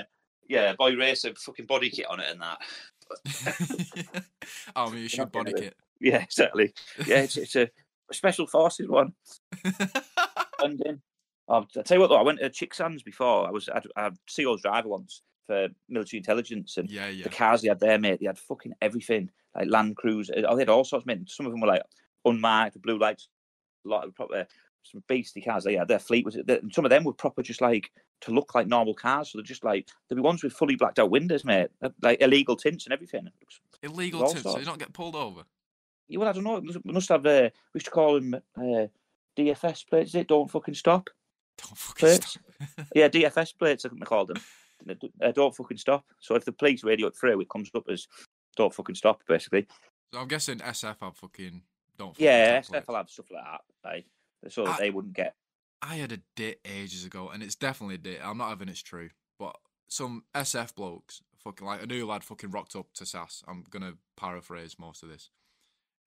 [0.48, 4.24] yeah, boy racer fucking body kit on it and that.
[4.76, 5.76] oh, you should body kit.
[6.00, 6.74] Yeah, exactly.
[7.06, 7.70] Yeah, it's, it's a
[8.12, 9.14] special forces one.
[11.50, 13.48] Oh, I tell you what, though, I went to Chicksands before.
[13.48, 17.24] I was I had Seals driver once for military intelligence, and yeah, yeah.
[17.24, 20.34] the cars they had there, mate, they had fucking everything, like Land Cruiser.
[20.48, 21.30] Oh, they had all sorts, of mate.
[21.30, 21.84] Some of them were like
[22.26, 23.30] unmarked, blue lights,
[23.86, 24.45] a lot of proper
[24.84, 25.64] some beastly cars.
[25.64, 26.38] They had their fleet was?
[26.72, 27.91] Some of them were proper, just like
[28.22, 29.32] to look like normal cars.
[29.32, 31.70] So they're just like there'd be ones with fully blacked out windows, mate,
[32.02, 33.30] like illegal tints and everything.
[33.84, 35.43] Illegal tips, so you don't get pulled over.
[36.08, 36.62] Yeah, well, I don't know.
[36.62, 37.26] must- We must have.
[37.26, 38.88] Uh, we used to call them uh,
[39.38, 40.10] DFS plates.
[40.10, 40.28] Is it?
[40.28, 41.10] Don't fucking stop.
[41.58, 42.32] Don't fucking Plates.
[42.32, 42.86] stop.
[42.95, 43.86] Yeah, DFS plates.
[43.86, 44.38] I think they called them.
[45.22, 46.05] Uh, don't fucking stop.
[46.20, 48.08] So if the police radio it through, it comes up as
[48.55, 49.68] "don't fucking stop." Basically.
[50.14, 51.62] So I'm guessing SF have fucking
[51.97, 52.10] don't.
[52.14, 54.05] Fucking Yeah, SF will have stuff like that, right?
[54.49, 55.36] So that I- they wouldn't get.
[55.82, 58.20] I had a dit ages ago, and it's definitely a dit.
[58.24, 59.55] I'm not having it's true, but
[59.89, 63.43] some SF blokes, fucking like a new lad, fucking rocked up to SAS.
[63.47, 65.30] I'm gonna paraphrase most of this,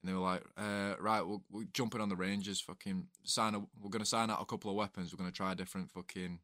[0.02, 2.60] and they were like, uh, "Right, we're, we're jumping on the Rangers.
[2.60, 3.54] Fucking sign.
[3.54, 5.12] A, we're gonna sign out a couple of weapons.
[5.12, 6.40] We're gonna try different fucking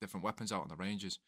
[0.00, 1.18] different weapons out on the Rangers."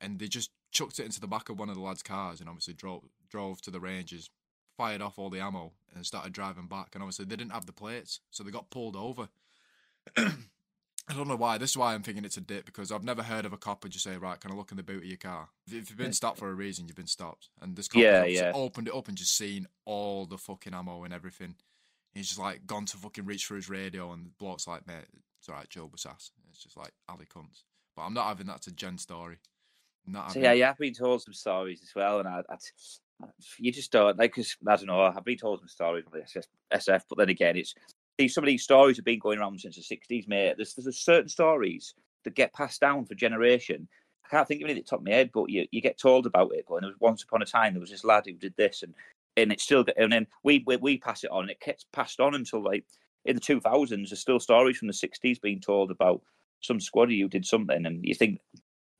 [0.00, 2.48] And they just chucked it into the back of one of the lads' cars, and
[2.48, 4.30] obviously drove drove to the Rangers,
[4.76, 6.90] fired off all the ammo, and started driving back.
[6.94, 9.28] And obviously they didn't have the plates, so they got pulled over.
[11.08, 11.58] I don't know why.
[11.58, 13.82] This is why I'm thinking it's a dit because I've never heard of a cop
[13.82, 15.98] who just say, "Right, can I look in the boot of your car?" If you've
[15.98, 17.50] been stopped for a reason, you've been stopped.
[17.60, 18.52] And this cop Yeah, yeah.
[18.54, 21.56] opened it up and just seen all the fucking ammo and everything.
[22.14, 25.04] He's just like gone to fucking reach for his radio, and the bloke's like, "Mate,
[25.38, 27.64] it's alright, Joe Bassas." It's just like alley cunts.
[27.94, 29.38] But I'm not having that to Jen story.
[30.06, 32.56] I'm not So yeah, yeah, I've been told some stories as well, and I, I
[33.58, 35.00] you just don't like because I don't know.
[35.02, 37.74] I've been told some stories of SS, SF, but then again, it's
[38.18, 40.54] these some of these stories have been going around since the '60s, mate.
[40.56, 41.94] There's there's certain stories
[42.24, 43.88] that get passed down for generation.
[44.24, 46.26] I can't think of any the top of my head, but you, you get told
[46.26, 46.66] about it.
[46.66, 48.94] Going, there was once upon a time there was this lad who did this, and
[49.36, 52.20] and it's still and then we we, we pass it on, and it gets passed
[52.20, 52.84] on until like
[53.24, 53.88] in the 2000s.
[53.88, 56.22] There's still stories from the '60s being told about
[56.60, 58.40] some squaddy who did something, and you think,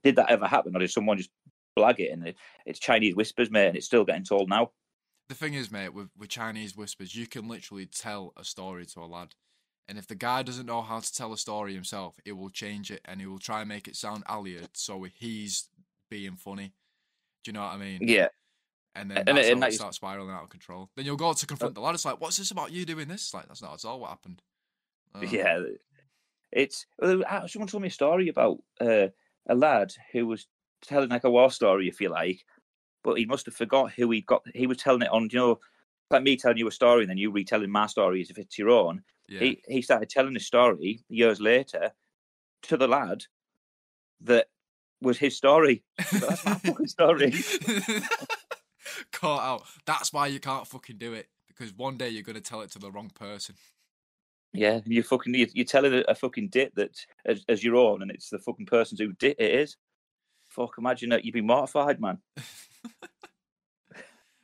[0.03, 1.31] did that ever happen, or did someone just
[1.79, 2.13] blag it?
[2.13, 2.37] And it,
[2.67, 4.73] it's Chinese whispers, mate, and it's still getting told now.
[5.35, 9.01] The thing is, mate, with, with Chinese whispers, you can literally tell a story to
[9.01, 9.35] a lad.
[9.89, 12.91] And if the guy doesn't know how to tell a story himself, he will change
[12.91, 15.69] it and he will try and make it sound allied so he's
[16.11, 16.73] being funny.
[17.43, 17.99] Do you know what I mean?
[18.01, 18.29] Yeah,
[18.95, 20.89] And then And- that's and it is- starts spiraling out of control.
[20.97, 21.95] Then you'll go to confront the lad.
[21.95, 23.23] It's like, what's this about you doing this?
[23.25, 24.41] It's like, that's not at all what happened.
[25.15, 25.61] Uh, yeah.
[26.53, 29.09] It's uh, someone told me a story about uh,
[29.49, 30.47] a lad who was
[30.83, 32.45] telling like a war story, if you like,
[33.05, 34.43] but he must have forgot who he got.
[34.55, 35.61] He was telling it on, you know,
[36.11, 38.59] like me telling you a story and then you retelling my story as if it's
[38.59, 39.03] your own.
[39.29, 39.41] Yeah.
[39.41, 41.93] He he started telling the story years later
[42.63, 43.25] to the lad
[44.23, 44.49] that
[45.01, 45.85] was his story.
[46.13, 47.33] That's my fucking story.
[49.13, 49.63] Caught out.
[49.87, 51.29] That's why you can't fucking do it.
[51.49, 53.55] Because one day you're going to tell it to the wrong person.
[54.53, 58.03] Yeah, you fucking you- you're telling a, a fucking dit that as, as your own,
[58.03, 59.77] and it's the fucking person who dit it is.
[60.49, 62.19] Fuck, imagine that you'd be mortified, man.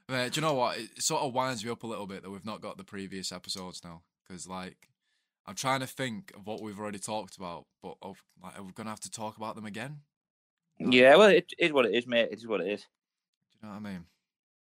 [0.09, 0.77] But do you know what?
[0.77, 3.31] It sort of winds me up a little bit that we've not got the previous
[3.31, 4.03] episodes now.
[4.27, 4.89] Because, like,
[5.47, 8.73] I'm trying to think of what we've already talked about, but of, like, are we
[8.73, 10.01] going to have to talk about them again?
[10.81, 12.29] Yeah, well, it is what it is, mate.
[12.33, 12.81] It is what it is.
[12.81, 12.87] Do
[13.63, 14.05] you know what I mean?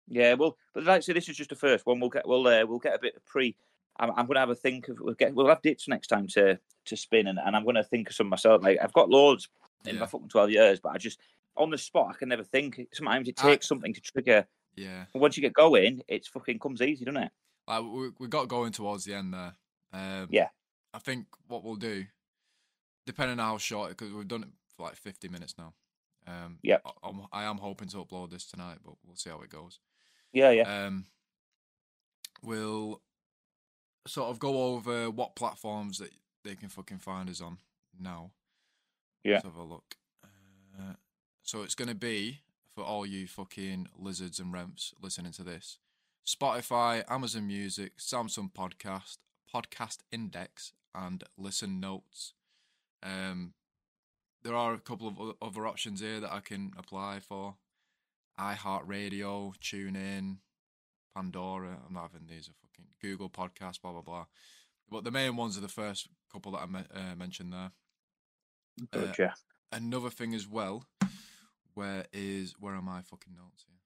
[0.08, 1.98] Yeah, well, but like I say, this is just the first one.
[2.00, 3.56] We'll get we'll uh, we'll get a bit of pre.
[3.98, 6.26] I'm, I'm going to have a think of we'll get we'll have dits next time
[6.28, 8.62] to to spin, and, and I'm going to think of some myself.
[8.62, 9.48] Like I've got loads
[9.86, 10.00] in Yeah.
[10.02, 11.20] my fucking twelve years, but I just
[11.56, 12.80] on the spot I can never think.
[12.92, 14.46] Sometimes it I- takes something to trigger.
[14.76, 15.04] Yeah.
[15.12, 17.32] And once you get going, it's fucking comes easy, doesn't it?
[17.68, 19.54] Like, we, we got going towards the end there.
[19.92, 20.48] Um, Yeah.
[20.92, 22.04] I think what we'll do,
[23.06, 25.74] depending on how short, because we've done it for like 50 minutes now.
[26.26, 26.82] Um, Yep.
[27.02, 29.78] I, I am hoping to upload this tonight, but we'll see how it goes.
[30.32, 31.06] Yeah, yeah, Um,
[32.42, 33.00] we'll
[34.06, 36.10] sort of go over what platforms that
[36.42, 37.58] they can fucking find us on
[37.98, 38.32] now.
[39.22, 39.34] Yeah.
[39.34, 39.94] Let's have a look.
[40.24, 40.94] Uh,
[41.44, 42.40] so it's going to be
[42.74, 45.78] for all you fucking lizards and remps listening to this
[46.26, 49.18] Spotify, Amazon Music, Samsung Podcast,
[49.54, 52.32] Podcast Index, and Listen Notes.
[53.02, 53.52] Um,
[54.42, 57.56] there are a couple of other options here that I can apply for
[58.40, 60.38] iHeartRadio, TuneIn,
[61.14, 61.78] Pandora.
[61.86, 62.48] I'm not having these.
[62.48, 64.24] Are fucking Google Podcast, blah blah blah.
[64.90, 67.70] But the main ones are the first couple that I me- uh, mentioned there.
[68.92, 69.34] uh, gotcha.
[69.72, 70.84] Another thing as well,
[71.74, 73.76] where is where are my fucking notes here?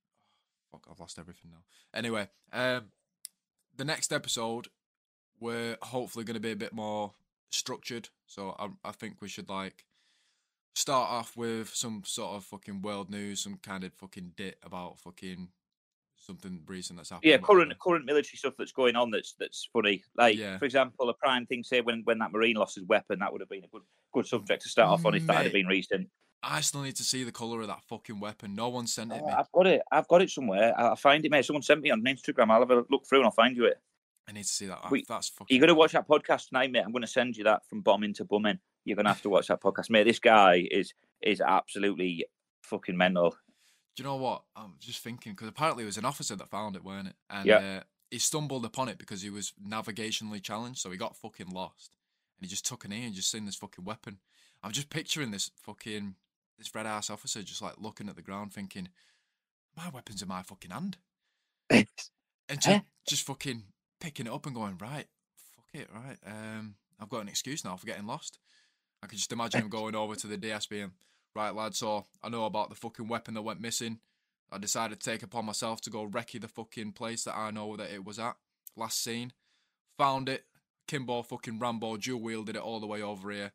[0.73, 1.63] Oh, fuck, I've lost everything now.
[1.95, 2.85] Anyway, um,
[3.77, 4.69] the next episode,
[5.41, 7.13] we're hopefully going to be a bit more
[7.51, 8.09] structured.
[8.27, 9.85] So I, I think we should like
[10.75, 14.99] start off with some sort of fucking world news, some kind of fucking dit about
[15.01, 15.49] fucking
[16.17, 17.31] something recent that's happened.
[17.31, 20.03] Yeah, current current military stuff that's going on that's that's funny.
[20.17, 20.59] Like Yeah.
[20.59, 23.41] for example, a prime thing say when when that marine lost his weapon, that would
[23.41, 23.83] have been a good
[24.13, 26.09] good subject to start off on if that had been recent.
[26.43, 28.55] I still need to see the color of that fucking weapon.
[28.55, 29.33] No one sent it Oh, me.
[29.33, 29.83] I've got it.
[29.91, 30.73] I've got it somewhere.
[30.79, 31.45] I'll find it, mate.
[31.45, 32.51] Someone sent me on Instagram.
[32.51, 33.81] I'll have a look through and I'll find you it.
[34.29, 34.91] I need to see that.
[34.91, 35.55] We- that's fucking.
[35.57, 36.83] You're gonna watch that podcast tonight, mate.
[36.85, 38.59] I'm gonna send you that from bombing to bumming.
[38.85, 40.05] You're gonna have to watch that podcast, mate.
[40.05, 42.27] This guy is is absolutely
[42.63, 43.31] fucking mental.
[43.97, 44.45] Do you know what?
[44.55, 47.17] I'm just thinking because apparently it was an officer that found it, weren't it?
[47.29, 47.57] And Yeah.
[47.57, 51.97] uh, he stumbled upon it because he was navigationally challenged, so he got fucking lost,
[52.39, 54.21] and he just took an ear and just seen this fucking weapon.
[54.63, 56.15] I'm just picturing this fucking
[56.59, 58.89] this red ass officer just like looking at the ground, thinking,
[59.77, 60.99] "My weapon's in my fucking hand,"
[61.71, 61.87] and
[62.61, 63.65] just, just fucking
[64.01, 65.07] picking it up and going, "Right,
[65.57, 66.19] fuck it, right.
[66.27, 68.39] Um, I've got an excuse now for getting lost."
[69.03, 70.93] I could just imagine him going over to the DSB and,
[71.35, 74.01] right, lad, so I know about the fucking weapon that went missing.
[74.51, 77.77] I decided to take upon myself to go recce the fucking place that I know
[77.77, 78.37] that it was at.
[78.77, 79.33] Last seen.
[79.99, 80.45] Found it.
[80.87, 83.53] Kimbo fucking Rambo dual wielded it all the way over here.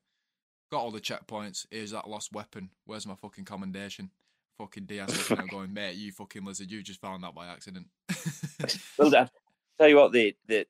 [0.73, 1.67] Got all the checkpoints.
[1.69, 2.71] Here's that lost weapon.
[2.85, 4.09] Where's my fucking commendation?
[4.57, 7.85] Fucking looking at going, mate, you fucking lizard, you just found that by accident.
[8.97, 9.29] Well, I
[9.77, 10.65] tell you what, the the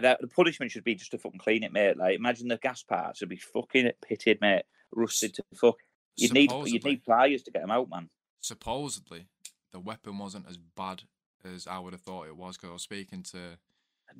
[0.00, 1.98] that the punishment should be just to fucking clean it, mate.
[1.98, 5.76] Like imagine the gas parts would be fucking pitted, mate, rusted to the fuck.
[6.16, 8.08] You'd need you'd need pliers to get them out, man.
[8.40, 9.26] supposedly
[9.70, 11.02] the weapon wasn't as bad
[11.44, 13.38] as I would have thought it was because I was speaking to,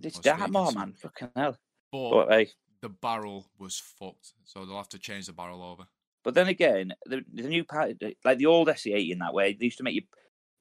[0.02, 0.92] It's was that speaking more, man.
[0.92, 1.56] Fucking hell.
[1.90, 2.50] but But like,
[2.80, 5.84] the barrel was fucked, so they'll have to change the barrel over.
[6.22, 7.92] but then again, the, the new part,
[8.24, 10.02] like the old SA80 in that way, they used to make you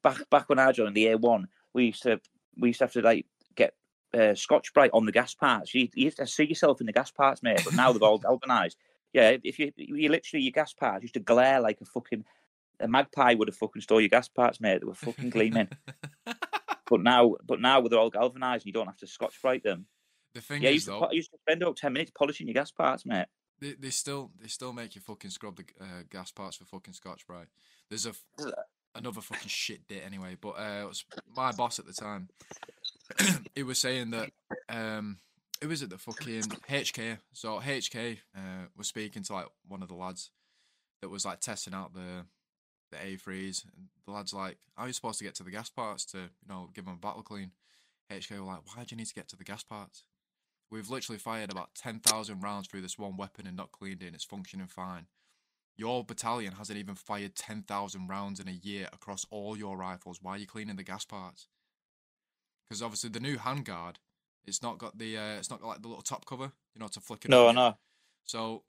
[0.04, 1.46] back back when I joined the A1.
[1.74, 2.20] We used to
[2.58, 3.74] we used to have to like get
[4.14, 5.74] uh, Scotch Brite on the gas parts.
[5.74, 7.62] You, you used to see yourself in the gas parts, mate.
[7.64, 8.78] But now they've all galvanised.
[9.14, 12.26] Yeah, if you you literally your gas parts used to glare like a fucking
[12.80, 14.82] a magpie would have fucking stole your gas parts, mate.
[14.82, 15.70] They were fucking gleaming.
[16.26, 19.86] but now, but now they're all galvanised, and you don't have to Scotch Brite them.
[20.36, 22.54] The thing Yeah, you is though, you used to spend about ten minutes polishing your
[22.54, 23.26] gas parts, mate.
[23.60, 26.94] they, they still they still make you fucking scrub the uh, gas parts for fucking
[26.94, 27.48] Scotch Brite.
[27.90, 28.14] There's a
[28.94, 31.06] another fucking shit bit anyway, but uh, it was
[31.36, 32.30] my boss at the time.
[33.56, 34.30] he was saying that
[34.70, 35.18] um,
[35.62, 37.18] it was at the fucking HK.
[37.34, 40.32] So HK uh, was speaking to like one of the lads
[41.02, 42.26] that was like testing out the
[42.92, 45.70] the A3s, and the lad's like, "How are you supposed to get to the gas
[45.70, 47.52] parts to you know give them a battle clean?"
[48.12, 50.04] HK were like, "Why do you need to get to the gas parts?"
[50.72, 54.16] We've literally fired about 10,000 rounds through this one weapon and not cleaned it, and
[54.16, 55.08] it's functioning fine.
[55.78, 60.20] Your battalion hasn't even fired 10,000 rounds in a year across all your rifles.
[60.22, 61.48] Why are you cleaning the gas parts?
[62.68, 63.96] Because obviously the new handguard,
[64.46, 66.88] it's not got the uh, it's not got like the little top cover, you know,
[66.88, 67.30] to flick it.
[67.30, 67.56] No, on.
[67.56, 67.78] no.
[68.24, 68.64] So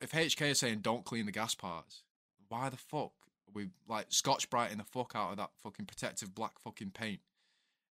[0.00, 2.02] if HK is saying don't clean the gas parts,
[2.48, 3.12] why the fuck
[3.48, 7.20] are we like Scotch Brighting the fuck out of that fucking protective black fucking paint,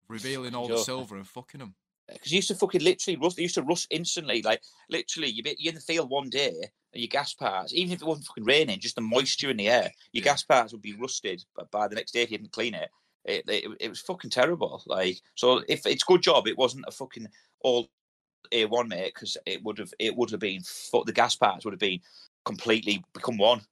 [0.08, 1.74] revealing all the silver and fucking them?
[2.09, 3.36] Uh, because you used to fucking literally rust.
[3.36, 4.42] They used to rust instantly.
[4.42, 6.50] Like literally, you be you're in the field one day
[6.92, 9.68] and your gas parts, even if it wasn't fucking raining, just the moisture in the
[9.68, 10.32] air, your Yeah.
[10.32, 11.44] gas parts would be rusted.
[11.55, 12.90] But by the next day, if you didn't clean it,
[13.24, 14.82] it, it, it was fucking terrible.
[14.86, 17.28] Like so, if it's good job, it wasn't a fucking
[17.61, 17.90] all
[18.53, 21.64] A one mate because it would have it would have been fu- the gas parts
[21.64, 22.00] would have been
[22.44, 23.62] completely become one.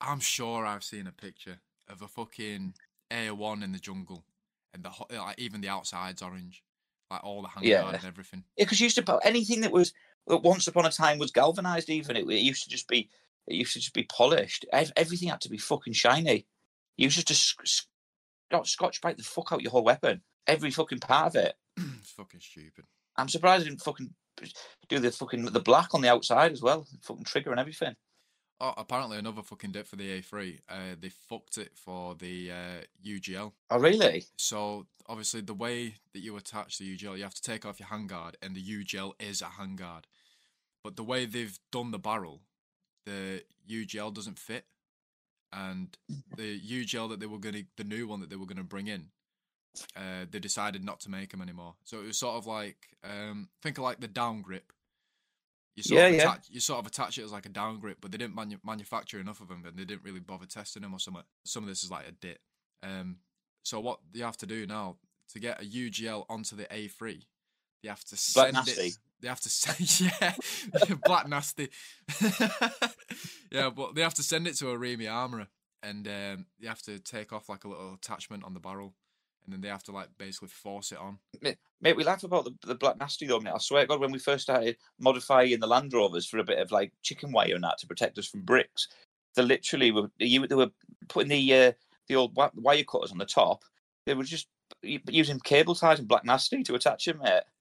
[0.00, 2.74] I'm sure I've seen a picture of a fucking
[3.10, 4.24] A1 in the jungle,
[4.72, 6.62] and the like even the outside's orange,
[7.12, 7.88] like all the handguard Yeah.
[7.94, 8.44] and everything.
[8.56, 9.92] Yeah, because used to put anything that was
[10.26, 11.88] that once upon a time was galvanized.
[11.90, 13.08] Even it, it used to just be
[13.46, 14.64] it used to just be polished.
[14.72, 16.46] Everything had to be fucking shiny.
[16.96, 17.88] You used to just sc- sc-
[18.64, 21.54] scotch brite the fuck out your whole weapon, every fucking part of it.
[21.76, 22.84] it's fucking stupid.
[23.16, 24.12] I'm surprised I didn't fucking
[24.88, 27.94] do the fucking the black on the outside as well, fucking trigger and everything.
[28.64, 30.60] Oh, apparently another fucking dit for the A3.
[30.68, 33.50] Uh, they fucked it for the uh, UGL.
[33.70, 34.24] Oh really?
[34.36, 37.88] So obviously the way that you attach the UGL, you have to take off your
[37.88, 40.04] handguard, and the UGL is a handguard.
[40.84, 42.42] But the way they've done the barrel,
[43.04, 44.66] the UGL doesn't fit,
[45.52, 45.96] and
[46.36, 49.06] the UGL that they were gonna, the new one that they were gonna bring in,
[49.96, 51.74] uh, they decided not to make them anymore.
[51.82, 54.72] So it was sort of like, um, think of like the down grip.
[55.76, 56.20] You sort Yeah, of yeah.
[56.22, 58.58] attach, you sort of attach it as like a down grip, but they didn't manu-
[58.64, 61.22] manufacture enough of them, and they didn't really bother testing them or something.
[61.44, 62.38] Some of this is like a dit.
[62.82, 63.18] Um,
[63.62, 64.96] so what you have to do now
[65.32, 67.22] to get a UGL onto the A3,
[67.82, 68.72] you have to Black send nasty.
[68.88, 68.98] it.
[69.20, 70.34] They have to send, yeah,
[71.04, 71.70] black nasty.
[73.50, 75.46] yeah, but they have to send it to a REME armorer,
[75.82, 78.94] and um, you have to take off like a little attachment on the barrel,
[79.44, 81.18] and then they have to like basically force it on.
[81.40, 83.52] Mate, we laugh about the, the black nasty though, mate.
[83.54, 86.58] I swear to God, when we first started modifying the Land Rovers for a bit
[86.58, 88.88] of like chicken wire and that to protect us from bricks,
[89.34, 90.70] they literally were you they were
[91.08, 91.72] putting the uh,
[92.08, 93.62] the old wire cutters on the top.
[94.06, 94.48] They were just
[94.82, 97.42] using cable ties and black nasty to attach them, mate.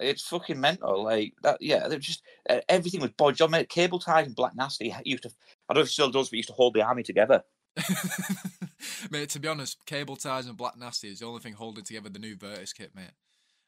[0.00, 1.58] It's fucking mental, like that.
[1.60, 3.68] Yeah, they're just uh, everything was bodged on, mate.
[3.68, 5.30] Cable ties and black nasty used to.
[5.68, 7.42] I don't know if it still does, but used to hold the army together.
[9.10, 12.08] mate, to be honest, cable ties and black nasty is the only thing holding together
[12.08, 13.12] the new Virtus kit, mate.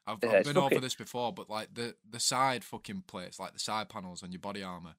[0.07, 3.53] I've, Yeah, I've been over this before, but like the the side fucking plates, like
[3.55, 4.95] the side panels on your body armor,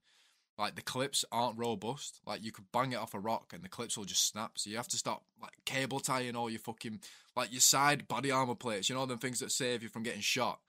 [0.57, 2.19] like the clips aren't robust.
[2.25, 4.53] Like you could bang it off a rock and the clips will just snap.
[4.55, 6.99] So you have to stop like cable tying all your fucking
[7.35, 8.89] like your side body armor plates.
[8.89, 10.59] You know them things that save you from getting shot.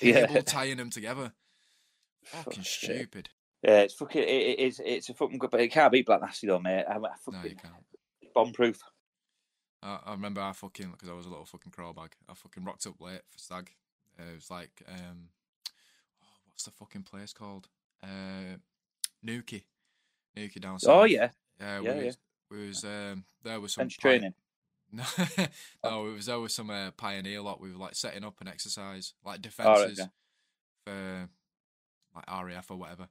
[0.00, 0.26] Yeah.
[0.26, 1.32] Cable tying them together.
[2.24, 2.90] Fucking sake.
[2.90, 3.28] stupid.
[3.64, 4.22] Yeah, it's fucking.
[4.22, 4.80] It, it is.
[4.84, 6.84] It's a fucking good, but it can't beat black nasty though, mate.
[6.86, 7.74] I, I No, you can't.
[8.34, 8.78] bomb proof.
[9.82, 12.12] I, I remember I fucking because I was a little fucking crowbag.
[12.28, 13.70] I fucking rocked up late for stag.
[14.18, 15.28] Uh, it was like um,
[16.22, 17.68] oh, what's the fucking place called?
[18.02, 18.58] Uh,
[19.26, 19.62] Nuki,
[20.36, 20.90] Nuki down south.
[20.90, 22.04] Oh yeah, yeah, yeah, we yeah.
[22.04, 22.18] was,
[22.50, 24.34] we was um, there was some bench pi- training.
[24.92, 25.02] No,
[25.82, 27.60] no, it was there was some uh, pioneer lot.
[27.60, 30.10] We were like setting up an exercise, like right, defenses okay.
[30.86, 31.28] for
[32.14, 33.08] like RAF or whatever.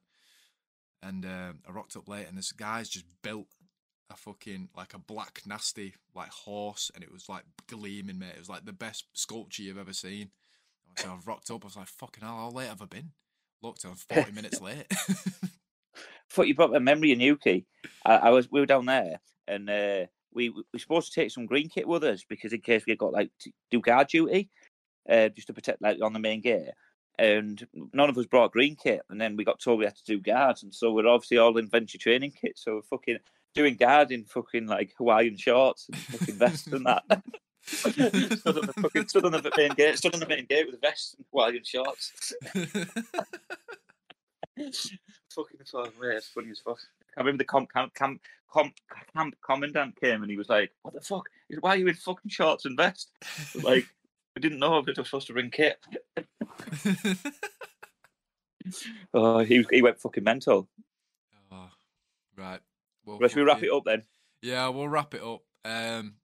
[1.06, 3.46] And um, I rocked up late, and this guy's just built
[4.10, 8.32] a fucking like a black nasty like horse, and it was like gleaming, mate.
[8.36, 10.30] It was like the best sculpture you've ever seen.
[10.96, 11.64] I So I've rocked up.
[11.64, 13.10] I was like, fucking hell, how late have I been?
[13.62, 14.86] Looked, I was 40 minutes late.
[16.30, 17.66] Thought you brought a memory in Yuki.
[18.04, 21.30] I, I was we were down there and uh, we we were supposed to take
[21.30, 24.50] some green kit with us because in case we got like to do guard duty,
[25.08, 26.70] uh, just to protect like on the main gate.
[27.18, 30.04] And none of us brought green kit, and then we got told we had to
[30.04, 32.58] do guards, and so we're obviously all in venture training kit.
[32.58, 33.18] So we're fucking
[33.54, 37.04] doing guard in fucking like Hawaiian shorts and fucking vest and that.
[37.66, 40.74] stood on the fucking stood on the main gate, stood on the main gate with
[40.74, 42.34] a vest and Hawaiian shorts.
[45.34, 46.78] fucking oh, mate, it's funny as fuck.
[47.16, 48.20] I remember the comp camp camp
[48.52, 48.74] comp
[49.14, 51.28] camp commandant came and he was like, "What the fuck?
[51.60, 53.10] Why are you in fucking shorts and vest?"
[53.62, 53.86] Like,
[54.34, 55.78] we didn't know that we were supposed to bring kit.
[59.14, 60.68] oh, he he went fucking mental.
[61.52, 61.70] oh,
[62.36, 62.60] right.
[63.04, 64.02] Well, should we wrap fucking- it up then?
[64.42, 65.42] Yeah, we'll wrap it up.
[65.64, 66.14] Um,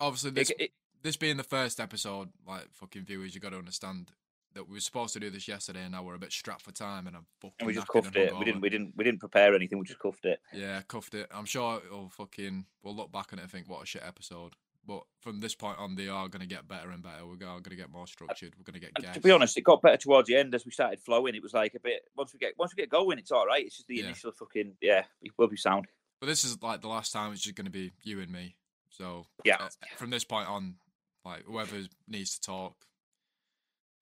[0.00, 3.58] obviously, this It- it- this being the first episode, like fucking viewers, you got to
[3.58, 4.10] understand
[4.54, 6.72] that we were supposed to do this yesterday, and now we're a bit strapped for
[6.72, 7.56] time, and I'm fucking.
[7.60, 8.34] and we just cuffed it.
[8.38, 9.78] We didn't we didn't we didn't prepare anything.
[9.78, 10.40] We just cuffed it.
[10.52, 11.28] Yeah, cuffed it.
[11.30, 12.64] I'm sure it'll fucking.
[12.82, 14.54] We'll look back on it and think, what a shit episode.
[14.86, 17.26] But from this point on, they are going to get better and better.
[17.26, 18.54] We're going to get more structured.
[18.58, 20.72] We're going to get to be honest, it got better towards the end as we
[20.72, 21.34] started flowing.
[21.34, 23.64] It was like a bit once we get once we get going, it's all right.
[23.64, 24.04] It's just the Yeah.
[24.04, 25.86] initial fucking yeah, it will be sound.
[26.20, 27.32] But this is like the last time.
[27.32, 28.56] It's just going to be you and me.
[28.90, 29.56] So Yeah.
[29.60, 30.76] uh, from this point on,
[31.24, 31.76] like whoever
[32.06, 32.86] needs to talk,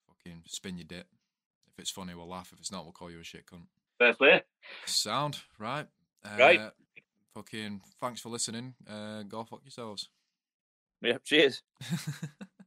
[0.09, 1.07] fucking spin your dit.
[1.73, 2.51] If it's funny, we'll laugh.
[2.53, 3.67] If it's not, we'll call you a shit cunt.
[3.99, 4.43] Fair play.
[4.87, 5.87] Sound right?
[6.25, 6.61] Uh, Right.
[7.35, 8.75] Fucking thanks for listening.
[8.87, 10.11] Uh, go fuck yourselves.
[11.03, 11.63] Yeah, cheers.